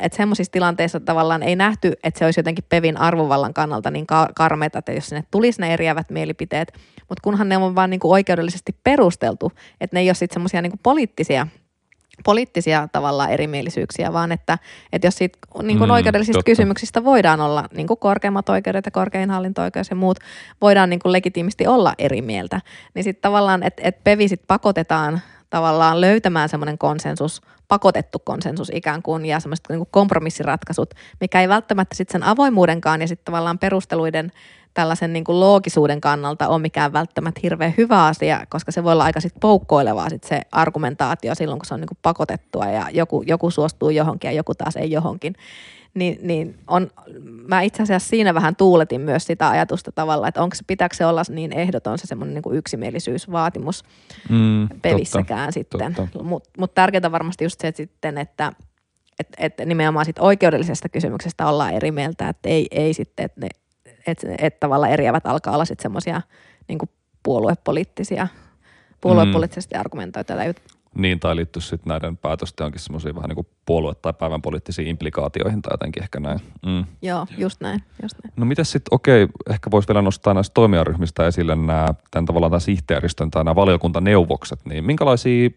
[0.00, 4.28] Että semmoisissa tilanteissa tavallaan ei nähty, että se olisi jotenkin Pevin arvovallan kannalta niin ka-
[4.34, 8.12] karmeita, että jos sinne tulisi ne eriävät mielipiteet, mutta kunhan ne on vaan niin kuin
[8.12, 11.46] oikeudellisesti perusteltu, että ne ei ole sitten semmoisia niin poliittisia
[12.24, 14.58] poliittisia tavallaan erimielisyyksiä, vaan että,
[14.92, 16.50] että jos siitä niin kuin Mm, oikeudellisista totta.
[16.50, 20.18] kysymyksistä voidaan olla niin kuin korkeimmat oikeudet ja korkein hallinto-oikeus ja muut,
[20.60, 22.60] voidaan niin kuin legitiimisti olla eri mieltä,
[22.94, 29.02] niin sitten tavallaan, että, että pevi sit pakotetaan tavallaan löytämään semmoinen konsensus, pakotettu konsensus ikään
[29.02, 33.58] kuin ja semmoiset niin kuin kompromissiratkaisut, mikä ei välttämättä sitten sen avoimuudenkaan ja sitten tavallaan
[33.58, 34.32] perusteluiden
[34.76, 39.04] tällaisen niin kuin loogisuuden kannalta ole mikään välttämättä hirveän hyvä asia, koska se voi olla
[39.04, 43.22] aika sit poukkoilevaa sit se argumentaatio silloin, kun se on niin kuin pakotettua ja joku,
[43.26, 45.34] joku suostuu johonkin ja joku taas ei johonkin.
[45.94, 46.90] Niin, niin on,
[47.48, 51.06] mä itse asiassa siinä vähän tuuletin myös sitä ajatusta tavalla, että onko se, pitääkö se
[51.06, 53.84] olla niin ehdoton se semmoinen niin yksimielisyysvaatimus
[54.28, 55.94] Mm, pelissäkään sitten.
[55.94, 56.22] totta.
[56.22, 58.52] Mutta mut tärkeintä varmasti just se että sitten, että
[59.18, 63.48] et, et nimenomaan sit oikeudellisesta kysymyksestä ollaan eri mieltä, että ei, ei sitten, että ne,
[64.06, 66.22] et, et tavallaan eriävät alkaa olla sitten semmoisia
[66.68, 66.78] niin
[67.22, 68.28] puoluepoliittisia,
[69.00, 69.80] puoluepoliittisesti mm.
[69.80, 70.54] argumentoituja.
[70.94, 74.88] Niin, tai liittyy sitten näiden päätösten onkin semmoisia vähän niin kuin puolue- tai päivän poliittisiin
[74.88, 76.40] implikaatioihin tai jotenkin ehkä näin.
[76.66, 76.84] Mm.
[77.02, 77.82] Joo, just näin.
[78.02, 78.32] Just näin.
[78.36, 82.60] No miten sitten, okei, ehkä voisi vielä nostaa näistä toimijaryhmistä esille nämä, tämän tavallaan tämän
[82.60, 85.50] sihteeristön tai nämä valiokuntaneuvokset, niin minkälaisia,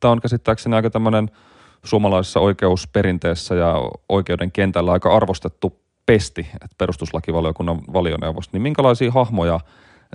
[0.00, 1.30] tämä on käsittääkseni aika tämmöinen
[1.84, 3.74] suomalaisessa oikeusperinteessä ja
[4.08, 9.60] oikeuden kentällä aika arvostettu pesti, että perustuslakivaliokunnan valioneuvosto, niin minkälaisia hahmoja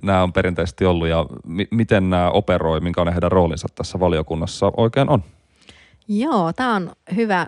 [0.03, 4.71] nämä on perinteisesti ollut ja mi- miten nämä operoi, minkä on heidän roolinsa tässä valiokunnassa
[4.77, 5.23] oikein on?
[6.07, 7.47] Joo, tämä on hyvä,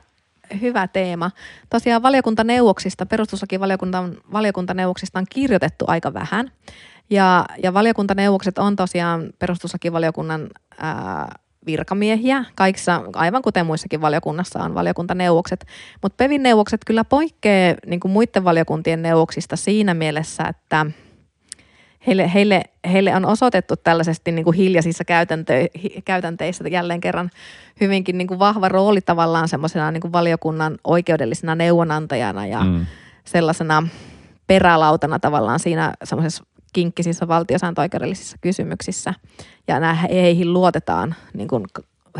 [0.61, 1.31] hyvä teema.
[1.69, 6.51] Tosiaan valiokuntaneuvoksista, perustuslakivaliokuntan valiokuntaneuvoksista on kirjoitettu aika vähän.
[7.09, 15.65] Ja, ja valiokuntaneuvokset on tosiaan perustuslakivaliokunnan ää, virkamiehiä, kaikissa, aivan kuten muissakin valiokunnassa on valiokuntaneuvokset,
[16.01, 20.85] mutta PEVin neuvokset kyllä poikkeaa niin kuin muiden valiokuntien neuvoksista siinä mielessä, että
[22.07, 25.53] heille, heille, heille on osoitettu tällaisesti niin kuin hiljaisissa käytäntö,
[26.05, 27.29] käytänteissä jälleen kerran
[27.81, 32.85] hyvinkin niin kuin vahva rooli tavallaan semmoisena niin kuin valiokunnan oikeudellisena neuvonantajana ja mm.
[33.25, 33.87] sellaisena
[34.47, 36.43] perälautana tavallaan siinä semmoisessa
[36.73, 39.13] kinkkisissä valtiosääntöoikeudellisissa kysymyksissä.
[39.67, 41.63] Ja nämä, heihin luotetaan niin kuin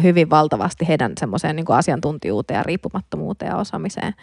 [0.04, 4.14] hyvin valtavasti heidän semmoiseen niin asiantuntijuuteen ja riippumattomuuteen ja osaamiseen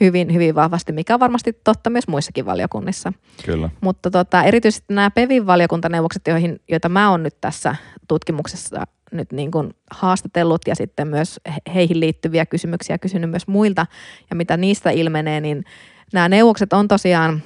[0.00, 3.12] hyvin, hyvin vahvasti, mikä on varmasti totta myös muissakin valiokunnissa.
[3.44, 3.70] Kyllä.
[3.80, 7.76] Mutta tota, erityisesti nämä PEVin valiokuntaneuvokset, joihin, joita mä oon nyt tässä
[8.08, 11.40] tutkimuksessa nyt niin kuin haastatellut ja sitten myös
[11.74, 13.86] heihin liittyviä kysymyksiä kysynyt myös muilta
[14.30, 15.64] ja mitä niistä ilmenee, niin
[16.12, 17.42] nämä neuvokset on tosiaan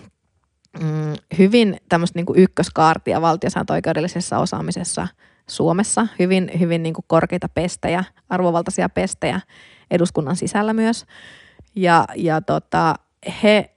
[0.81, 5.09] mm, hyvin tämmöistä niin ykköskaartia valtiosääntöoikeudellisessa osaamisessa
[5.47, 6.07] Suomessa.
[6.18, 9.41] Hyvin, hyvin niin kuin korkeita pestejä, arvovaltaisia pestejä
[9.91, 11.07] eduskunnan sisällä myös.
[11.77, 12.95] Ja, ja tota,
[13.43, 13.70] he,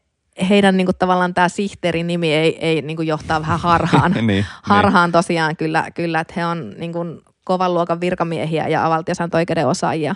[0.50, 4.12] heidän niin kuin, tavallaan tämä sihteerin nimi ei, ei niin kuin, johtaa vähän harhaan.
[4.12, 4.46] niin, niin.
[4.64, 5.12] harhaan niin.
[5.12, 10.16] tosiaan kyllä, kyllä, että he on niin kuin, kovan luokan virkamiehiä ja valtiosääntöoikeuden osaajia,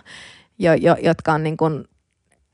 [0.59, 1.85] jo, jo, jotka on niin kuin,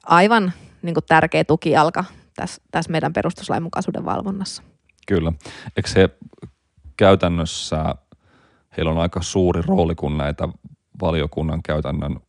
[0.05, 2.03] aivan niin kuin, tärkeä tukijalka
[2.35, 4.63] tässä, tässä meidän perustuslain mukaisuuden valvonnassa.
[5.07, 5.33] Kyllä.
[5.77, 6.09] Eikö se
[6.97, 7.95] käytännössä,
[8.77, 10.49] heillä on aika suuri rooli, kun näitä
[11.01, 12.19] valiokunnan käytännön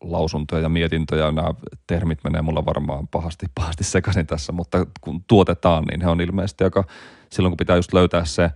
[0.00, 1.48] lausuntoja ja mietintöjä, nämä
[1.86, 6.64] termit menee mulla varmaan pahasti, pahasti sekaisin tässä, mutta kun tuotetaan, niin he on ilmeisesti
[6.64, 6.84] aika,
[7.30, 8.50] silloin kun pitää just löytää se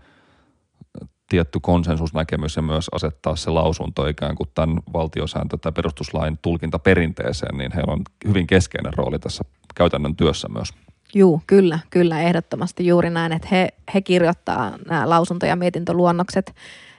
[1.29, 7.73] tietty konsensusnäkemys ja myös asettaa se lausunto ikään kuin tämän valtiosääntö- tai perustuslain tulkintaperinteeseen, niin
[7.75, 9.45] heillä on hyvin keskeinen rooli tässä
[9.75, 10.68] käytännön työssä myös.
[11.14, 16.55] Joo, kyllä, kyllä, ehdottomasti juuri näin, että he, he kirjoittaa nämä lausunto- ja mietintöluonnokset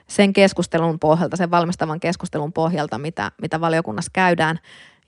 [0.06, 4.58] sen keskustelun pohjalta, sen valmistavan keskustelun pohjalta, mitä, mitä valiokunnassa käydään.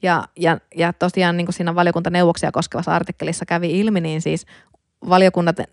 [0.03, 4.47] Ja, ja, ja tosiaan niin kuin siinä valiokuntaneuvoksia koskevassa artikkelissa kävi ilmi, niin siis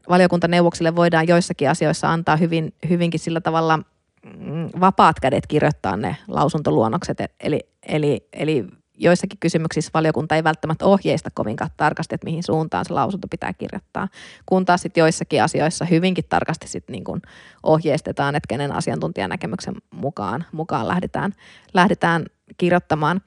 [0.09, 7.17] valiokuntaneuvoksille voidaan joissakin asioissa antaa hyvin, hyvinkin sillä tavalla mm, vapaat kädet kirjoittaa ne lausuntoluonnokset.
[7.39, 8.65] Eli, eli, eli
[8.97, 14.07] joissakin kysymyksissä valiokunta ei välttämättä ohjeista kovinkaan tarkasti, että mihin suuntaan se lausunto pitää kirjoittaa,
[14.45, 17.21] kun taas sitten joissakin asioissa hyvinkin tarkasti sit niin kun
[17.63, 21.34] ohjeistetaan, että kenen asiantuntijanäkemyksen mukaan, mukaan lähdetään,
[21.74, 22.26] lähdetään
[22.57, 23.21] kirjoittamaan.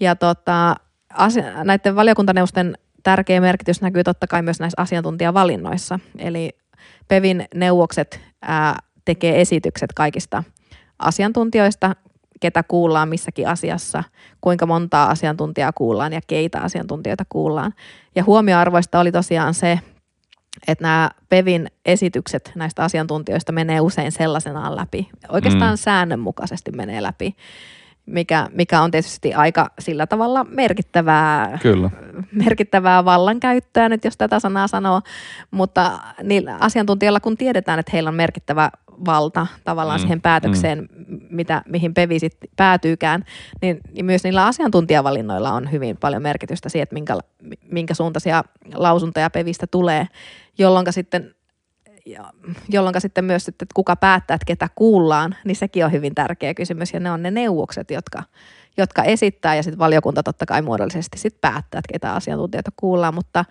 [0.00, 0.76] Ja tota,
[1.14, 2.78] asia, näiden valiokuntaneuvosten
[3.08, 5.98] tärkeä merkitys näkyy totta kai myös näissä asiantuntijavalinnoissa.
[6.18, 6.50] Eli
[7.08, 10.44] PEVin neuvokset ää, tekee esitykset kaikista
[10.98, 11.96] asiantuntijoista,
[12.40, 14.04] ketä kuullaan missäkin asiassa,
[14.40, 17.74] kuinka montaa asiantuntijaa kuullaan ja keitä asiantuntijoita kuullaan.
[18.14, 19.78] Ja huomioarvoista oli tosiaan se,
[20.68, 25.08] että nämä PEVin esitykset näistä asiantuntijoista menee usein sellaisenaan läpi.
[25.28, 25.78] Oikeastaan mm.
[25.78, 27.36] säännönmukaisesti menee läpi,
[28.08, 31.90] mikä, mikä on tietysti aika sillä tavalla merkittävää, Kyllä.
[32.32, 35.02] merkittävää vallankäyttöä nyt, jos tätä sanaa sanoo.
[35.50, 38.70] Mutta niillä asiantuntijoilla, kun tiedetään, että heillä on merkittävä
[39.06, 41.18] valta tavallaan mm, siihen päätökseen, mm.
[41.30, 43.24] mitä, mihin PEVI sit päätyykään,
[43.62, 47.18] niin, niin myös niillä asiantuntijavalinnoilla on hyvin paljon merkitystä siihen, että minkä,
[47.70, 48.44] minkä suuntaisia
[48.74, 50.06] lausuntoja PEVistä tulee,
[50.58, 51.34] jolloin sitten
[52.68, 56.92] jolloin sitten myös, että kuka päättää, että ketä kuullaan, niin sekin on hyvin tärkeä kysymys.
[56.92, 58.22] Ja ne on ne neuvokset, jotka,
[58.76, 63.14] jotka esittää ja sitten valiokunta totta kai muodollisesti sitten päättää, että ketä asiantuntijoita kuullaan.
[63.14, 63.44] Mutta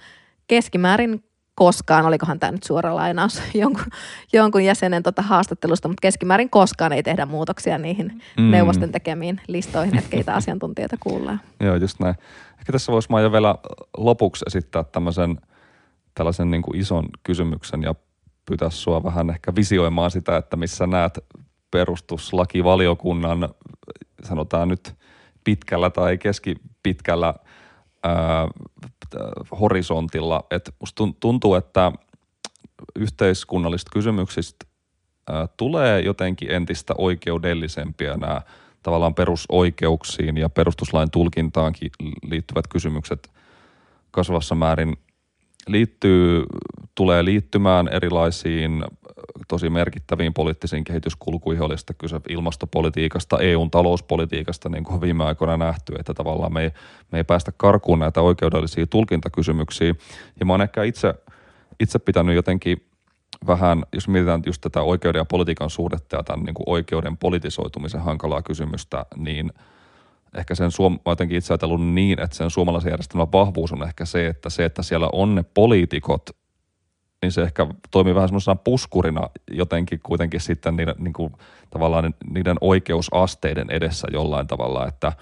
[0.47, 1.24] keskimäärin
[1.55, 3.86] koskaan, olikohan tämä nyt suora lainaus jonkun,
[4.34, 8.51] jonkun jäsenen tota haastattelusta, mutta keskimäärin koskaan ei tehdä muutoksia niihin mm.
[8.51, 11.41] neuvosten tekemiin listoihin, että keitä asiantuntijoita kuullaan.
[11.66, 12.16] Joo, just näin.
[12.60, 13.55] Ehkä tässä voisi jo vielä
[13.97, 15.38] lopuksi esittää tämmöisen
[16.18, 17.95] tällaisen niin kuin ison kysymyksen ja
[18.48, 21.20] pyytää sua vähän ehkä visioimaan sitä, että missä näet
[21.72, 23.50] perustuslakivaliokunnan,
[24.24, 24.95] sanotaan nyt
[25.43, 27.34] pitkällä tai keskipitkällä
[28.04, 28.48] ää,
[29.60, 30.45] horisontilla.
[30.52, 31.91] Et musta tuntuu, että
[32.95, 34.66] yhteiskunnallisista kysymyksistä
[35.30, 38.41] ää, tulee jotenkin entistä oikeudellisempia nämä
[38.84, 41.91] tavallaan perusoikeuksiin ja perustuslain tulkintaankin
[42.24, 43.32] liittyvät kysymykset
[44.12, 44.98] kasvassa määrin
[45.68, 46.43] liittyy,
[46.95, 48.84] tulee liittymään erilaisiin
[49.47, 55.93] tosi merkittäviin poliittisiin kehityskulkuihin, oli sitten kyse ilmastopolitiikasta, EUn talouspolitiikasta, niin kuin viime aikoina nähty,
[55.99, 56.72] että tavallaan me ei,
[57.11, 59.95] me ei päästä karkuun näitä oikeudellisia tulkintakysymyksiä.
[60.39, 61.13] Ja mä oon ehkä itse,
[61.80, 62.88] itse pitänyt jotenkin
[63.47, 68.01] vähän, jos mietitään just tätä oikeuden ja politiikan suhdetta ja tämän niin kuin oikeuden politisoitumisen
[68.01, 69.51] hankalaa kysymystä, niin
[70.38, 74.28] ehkä sen suom- jotenkin itse ajatellut niin, että sen suomalaisen järjestelmän vahvuus on ehkä se,
[74.28, 76.30] että se, että siellä on ne poliitikot,
[77.21, 81.34] niin se ehkä toimii vähän semmoisena puskurina jotenkin kuitenkin sitten niiden, niin kuin,
[81.69, 85.13] tavallaan niiden oikeusasteiden edessä jollain tavalla, että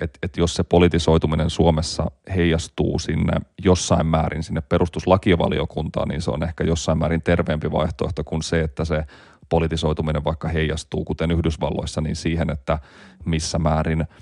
[0.00, 3.32] et, et jos se politisoituminen Suomessa heijastuu sinne
[3.64, 8.84] jossain määrin sinne perustuslakivaliokuntaan, niin se on ehkä jossain määrin terveempi vaihtoehto kuin se, että
[8.84, 9.04] se
[9.48, 12.78] politisoituminen vaikka heijastuu, kuten Yhdysvalloissa, niin siihen, että
[13.24, 14.04] missä määrin–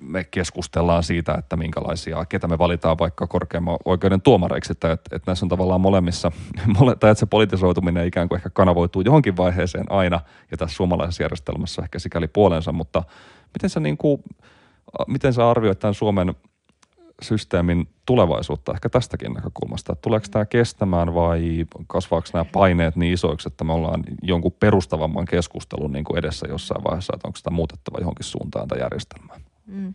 [0.00, 5.30] me keskustellaan siitä, että minkälaisia, ketä me valitaan vaikka korkeamman oikeuden tuomareiksi, että, että, että
[5.30, 6.32] näissä on tavallaan molemmissa,
[7.00, 11.82] tai että se politisoituminen ikään kuin ehkä kanavoituu johonkin vaiheeseen aina, ja tässä suomalaisessa järjestelmässä
[11.82, 13.02] ehkä sikäli puolensa, mutta
[13.54, 14.22] miten sä, niin kuin,
[15.06, 16.34] miten sä arvioit tämän Suomen
[17.22, 19.92] systeemin tulevaisuutta ehkä tästäkin näkökulmasta.
[19.92, 25.24] Että tuleeko tämä kestämään vai kasvaako nämä paineet niin isoiksi, että me ollaan jonkun perustavamman
[25.24, 29.40] keskustelun niin kuin edessä jossain vaiheessa, että onko sitä muutettava johonkin suuntaan tai järjestelmään?
[29.66, 29.94] Mm.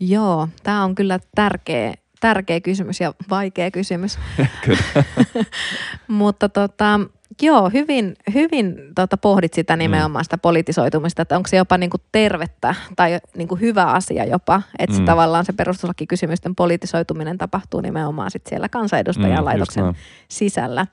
[0.00, 4.18] Joo, tämä on kyllä tärkeä, tärkeä kysymys ja vaikea kysymys.
[6.08, 7.00] Mutta tota,
[7.42, 12.74] Joo, hyvin, hyvin tota, pohdit sitä nimenomaan sitä politisoitumista, että onko se jopa niinku tervettä
[12.96, 15.04] tai niinku hyvä asia jopa, että mm.
[15.04, 19.84] tavallaan se perustuslakikysymysten politisoituminen tapahtuu nimenomaan sit siellä kansanedustajan mm, laitoksen
[20.28, 20.86] sisällä,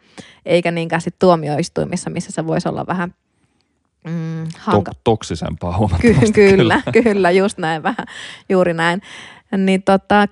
[0.45, 3.13] eikä niinkään sit tuomioistuimissa, missä se voisi olla vähän
[4.03, 4.91] mm, hanka...
[4.91, 6.31] Tok- toksisempaa huomattavasti.
[6.31, 8.05] Ky- kyllä, kyllä, kyllä, just näin vähän,
[8.49, 9.01] juuri näin.
[9.57, 10.27] Niin tota,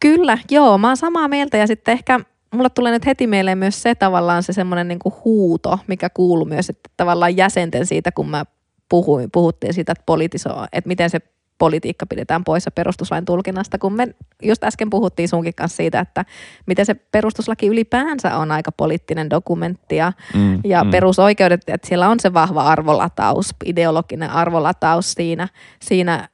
[0.00, 2.20] kyllä, joo, mä oon samaa mieltä ja sitten ehkä–
[2.52, 6.70] mulle tulee nyt heti mieleen myös se tavallaan se semmoinen niin huuto, mikä kuuluu myös,
[6.70, 8.44] että tavallaan jäsenten siitä, kun mä
[8.88, 11.20] puhuin, puhuttiin siitä, että, politiso, että miten se
[11.58, 14.08] politiikka pidetään poissa perustuslain tulkinnasta, kun me
[14.42, 16.24] just äsken puhuttiin sunkin kanssa siitä, että
[16.66, 20.90] miten se perustuslaki ylipäänsä on aika poliittinen dokumentti ja, mm, ja mm.
[20.90, 25.48] perusoikeudet, että siellä on se vahva arvolataus, ideologinen arvolataus siinä,
[25.82, 26.28] siinä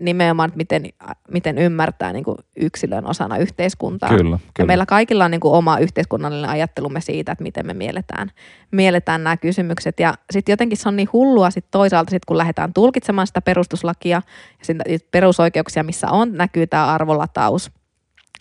[0.00, 0.82] nimenomaan, että miten,
[1.30, 4.08] miten ymmärtää niin kuin yksilön osana yhteiskuntaa.
[4.08, 4.38] Kyllä, kyllä.
[4.58, 8.30] Ja meillä kaikilla on niin kuin oma yhteiskunnallinen ajattelumme siitä, että miten me mielletään,
[8.70, 10.00] mielletään nämä kysymykset.
[10.00, 14.22] Ja sitten jotenkin se on niin hullua sit toisaalta, sit kun lähdetään tulkitsemaan sitä perustuslakia
[14.58, 17.70] ja sitä perusoikeuksia, missä on, näkyy tämä arvolataus–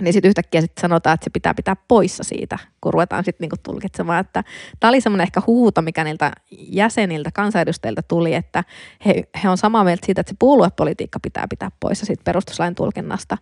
[0.01, 3.55] niin sitten yhtäkkiä sit sanotaan, että se pitää pitää poissa siitä, kun ruvetaan sitten niinku
[3.63, 4.19] tulkitsemaan.
[4.19, 4.43] Että
[4.79, 8.63] tämä oli semmoinen ehkä huuto, mikä niiltä jäseniltä, kansanedustajilta tuli, että
[9.05, 13.37] he, he on samaa mieltä siitä, että se puoluepolitiikka pitää pitää poissa siitä perustuslain tulkinnasta.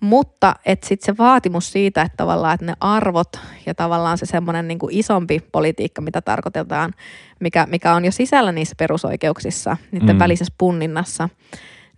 [0.00, 4.68] Mutta että sitten se vaatimus siitä, että tavallaan että ne arvot ja tavallaan se semmoinen
[4.68, 6.94] niinku isompi politiikka, mitä tarkoitetaan,
[7.40, 10.18] mikä, mikä on jo sisällä niissä perusoikeuksissa, niiden mm.
[10.18, 11.28] välisessä punninnassa,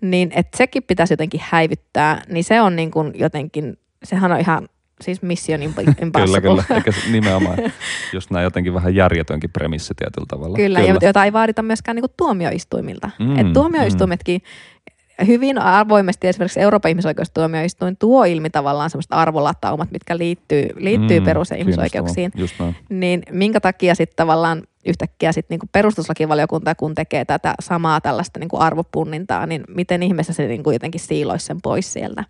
[0.01, 4.69] niin että sekin pitäisi jotenkin häivyttää, niin se on niin kuin jotenkin sehän on ihan
[5.01, 6.21] siis Mission Impossible.
[6.25, 6.65] kyllä, kyllä.
[6.75, 7.59] Eikä nimenomaan
[8.13, 10.57] just näin jotenkin vähän järjetönkin premissi tietyllä tavalla.
[10.57, 10.99] Kyllä, kyllä.
[11.03, 13.11] jota ei vaadita myöskään niin tuomioistuimilta.
[13.19, 15.27] Mm, Et tuomioistuimetkin mm.
[15.27, 21.51] hyvin avoimesti esimerkiksi Euroopan ihmisoikeustuomioistuin tuo ilmi tavallaan semmoista arvolataumat, mitkä liittyy, liittyy mm, perus-
[21.51, 22.33] ja ihmisoikeuksiin.
[22.89, 28.57] Niin minkä takia sitten tavallaan yhtäkkiä sitten niinku perustuslakivaliokunta, kun tekee tätä samaa tällaista niinku
[28.61, 32.25] arvopunnintaa, niin miten ihmeessä se niinku jotenkin siiloisi sen pois sieltä.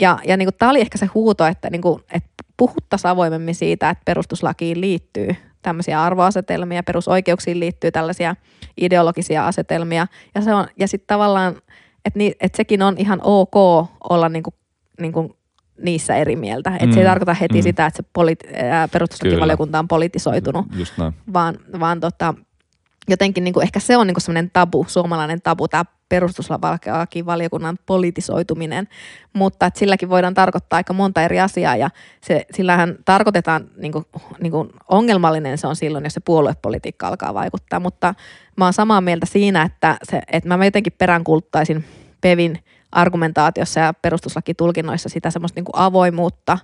[0.00, 3.90] Ja, ja niin tämä oli ehkä se huuto, että, niin kuin, että puhuttaisiin avoimemmin siitä,
[3.90, 8.36] että perustuslakiin liittyy tämmöisiä arvoasetelmia, perusoikeuksiin liittyy tällaisia
[8.80, 10.06] ideologisia asetelmia.
[10.34, 10.42] Ja,
[10.78, 11.56] ja sitten tavallaan,
[12.04, 13.54] että, ni, että sekin on ihan ok
[14.10, 14.54] olla niin kuin,
[15.00, 15.36] niin kuin
[15.82, 16.70] niissä eri mieltä.
[16.70, 17.62] Että mm, se ei mm, tarkoita heti mm.
[17.62, 18.48] sitä, että se politi-
[18.92, 20.66] perustuslakivaliokunta on politisoitunut,
[21.32, 22.34] vaan, vaan tota,
[23.08, 28.88] jotenkin niin kuin ehkä se on niin semmoinen tabu, suomalainen tabu, tämä perustuslakivaliokunnan politisoituminen,
[29.32, 34.04] mutta että silläkin voidaan tarkoittaa aika monta eri asiaa ja se, sillähän tarkoitetaan, niin kuin,
[34.40, 38.14] niin kuin ongelmallinen se on silloin, jos se puoluepolitiikka alkaa vaikuttaa, mutta
[38.56, 41.84] mä oon samaa mieltä siinä, että, se, että mä jotenkin peräänkulttaisin
[42.20, 42.58] Pevin
[42.96, 46.58] argumentaatiossa ja perustuslakitulkinnoissa sitä semmoista niin kuin avoimuutta,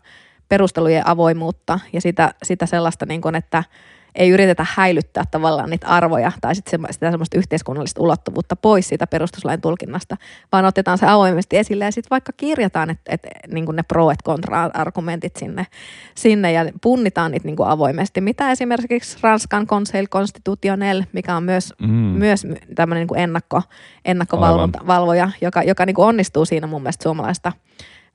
[0.48, 3.64] perustelujen avoimuutta ja sitä, sitä sellaista, niin kuin, että–
[4.14, 9.60] ei yritetä häilyttää tavallaan niitä arvoja tai sit sitä semmoista yhteiskunnallista ulottuvuutta pois siitä perustuslain
[9.60, 10.16] tulkinnasta,
[10.52, 14.22] vaan otetaan se avoimesti esille ja sitten vaikka kirjataan että et, niin ne pro et
[14.22, 15.66] kontra-argumentit sinne,
[16.14, 21.74] sinne ja punnitaan niitä niin kuin avoimesti, mitä esimerkiksi Ranskan Conseil Constitutionnel, mikä on myös,
[21.80, 21.88] mm.
[21.88, 23.62] myös tämmöinen niin ennakko,
[24.04, 27.52] ennakkovalvoja, joka, joka niin kuin onnistuu siinä mun mielestä suomalaista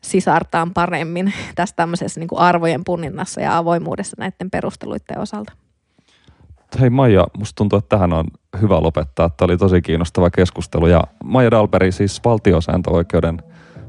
[0.01, 5.66] sisartaan paremmin tässä tämmöisessä niin kuin arvojen punninnassa ja avoimuudessa näiden perusteluiden osalta.
[6.79, 8.25] Hei Maija, musta tuntuu, että tähän on
[8.61, 9.29] hyvä lopettaa.
[9.29, 10.87] Tämä oli tosi kiinnostava keskustelu.
[10.87, 13.43] Ja Maija Dalberi, siis valtiosääntöoikeuden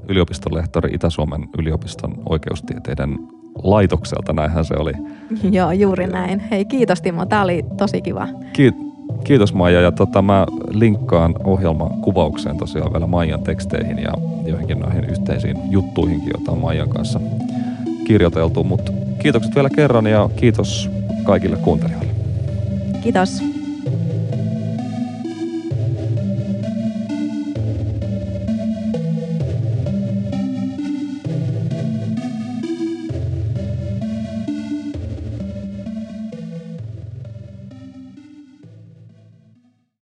[0.08, 3.18] yliopiston lehtori Itä-Suomen yliopiston oikeustieteiden
[3.62, 4.92] laitokselta, näinhän se oli.
[5.56, 6.40] Joo, juuri näin.
[6.40, 8.28] Hei, kiitos Timo, tämä oli tosi kiva.
[8.52, 8.88] Kiit-
[9.24, 14.12] Kiitos Maija ja tota, mä linkkaan ohjelman kuvaukseen tosiaan vielä Maijan teksteihin ja
[14.46, 17.20] joihinkin noihin yhteisiin juttuihinkin, joita on Maijan kanssa
[18.04, 18.64] kirjoiteltu.
[18.64, 20.90] Mutta kiitokset vielä kerran ja kiitos
[21.24, 22.07] kaikille kuuntelijoille.
[23.09, 23.57] Kiitos.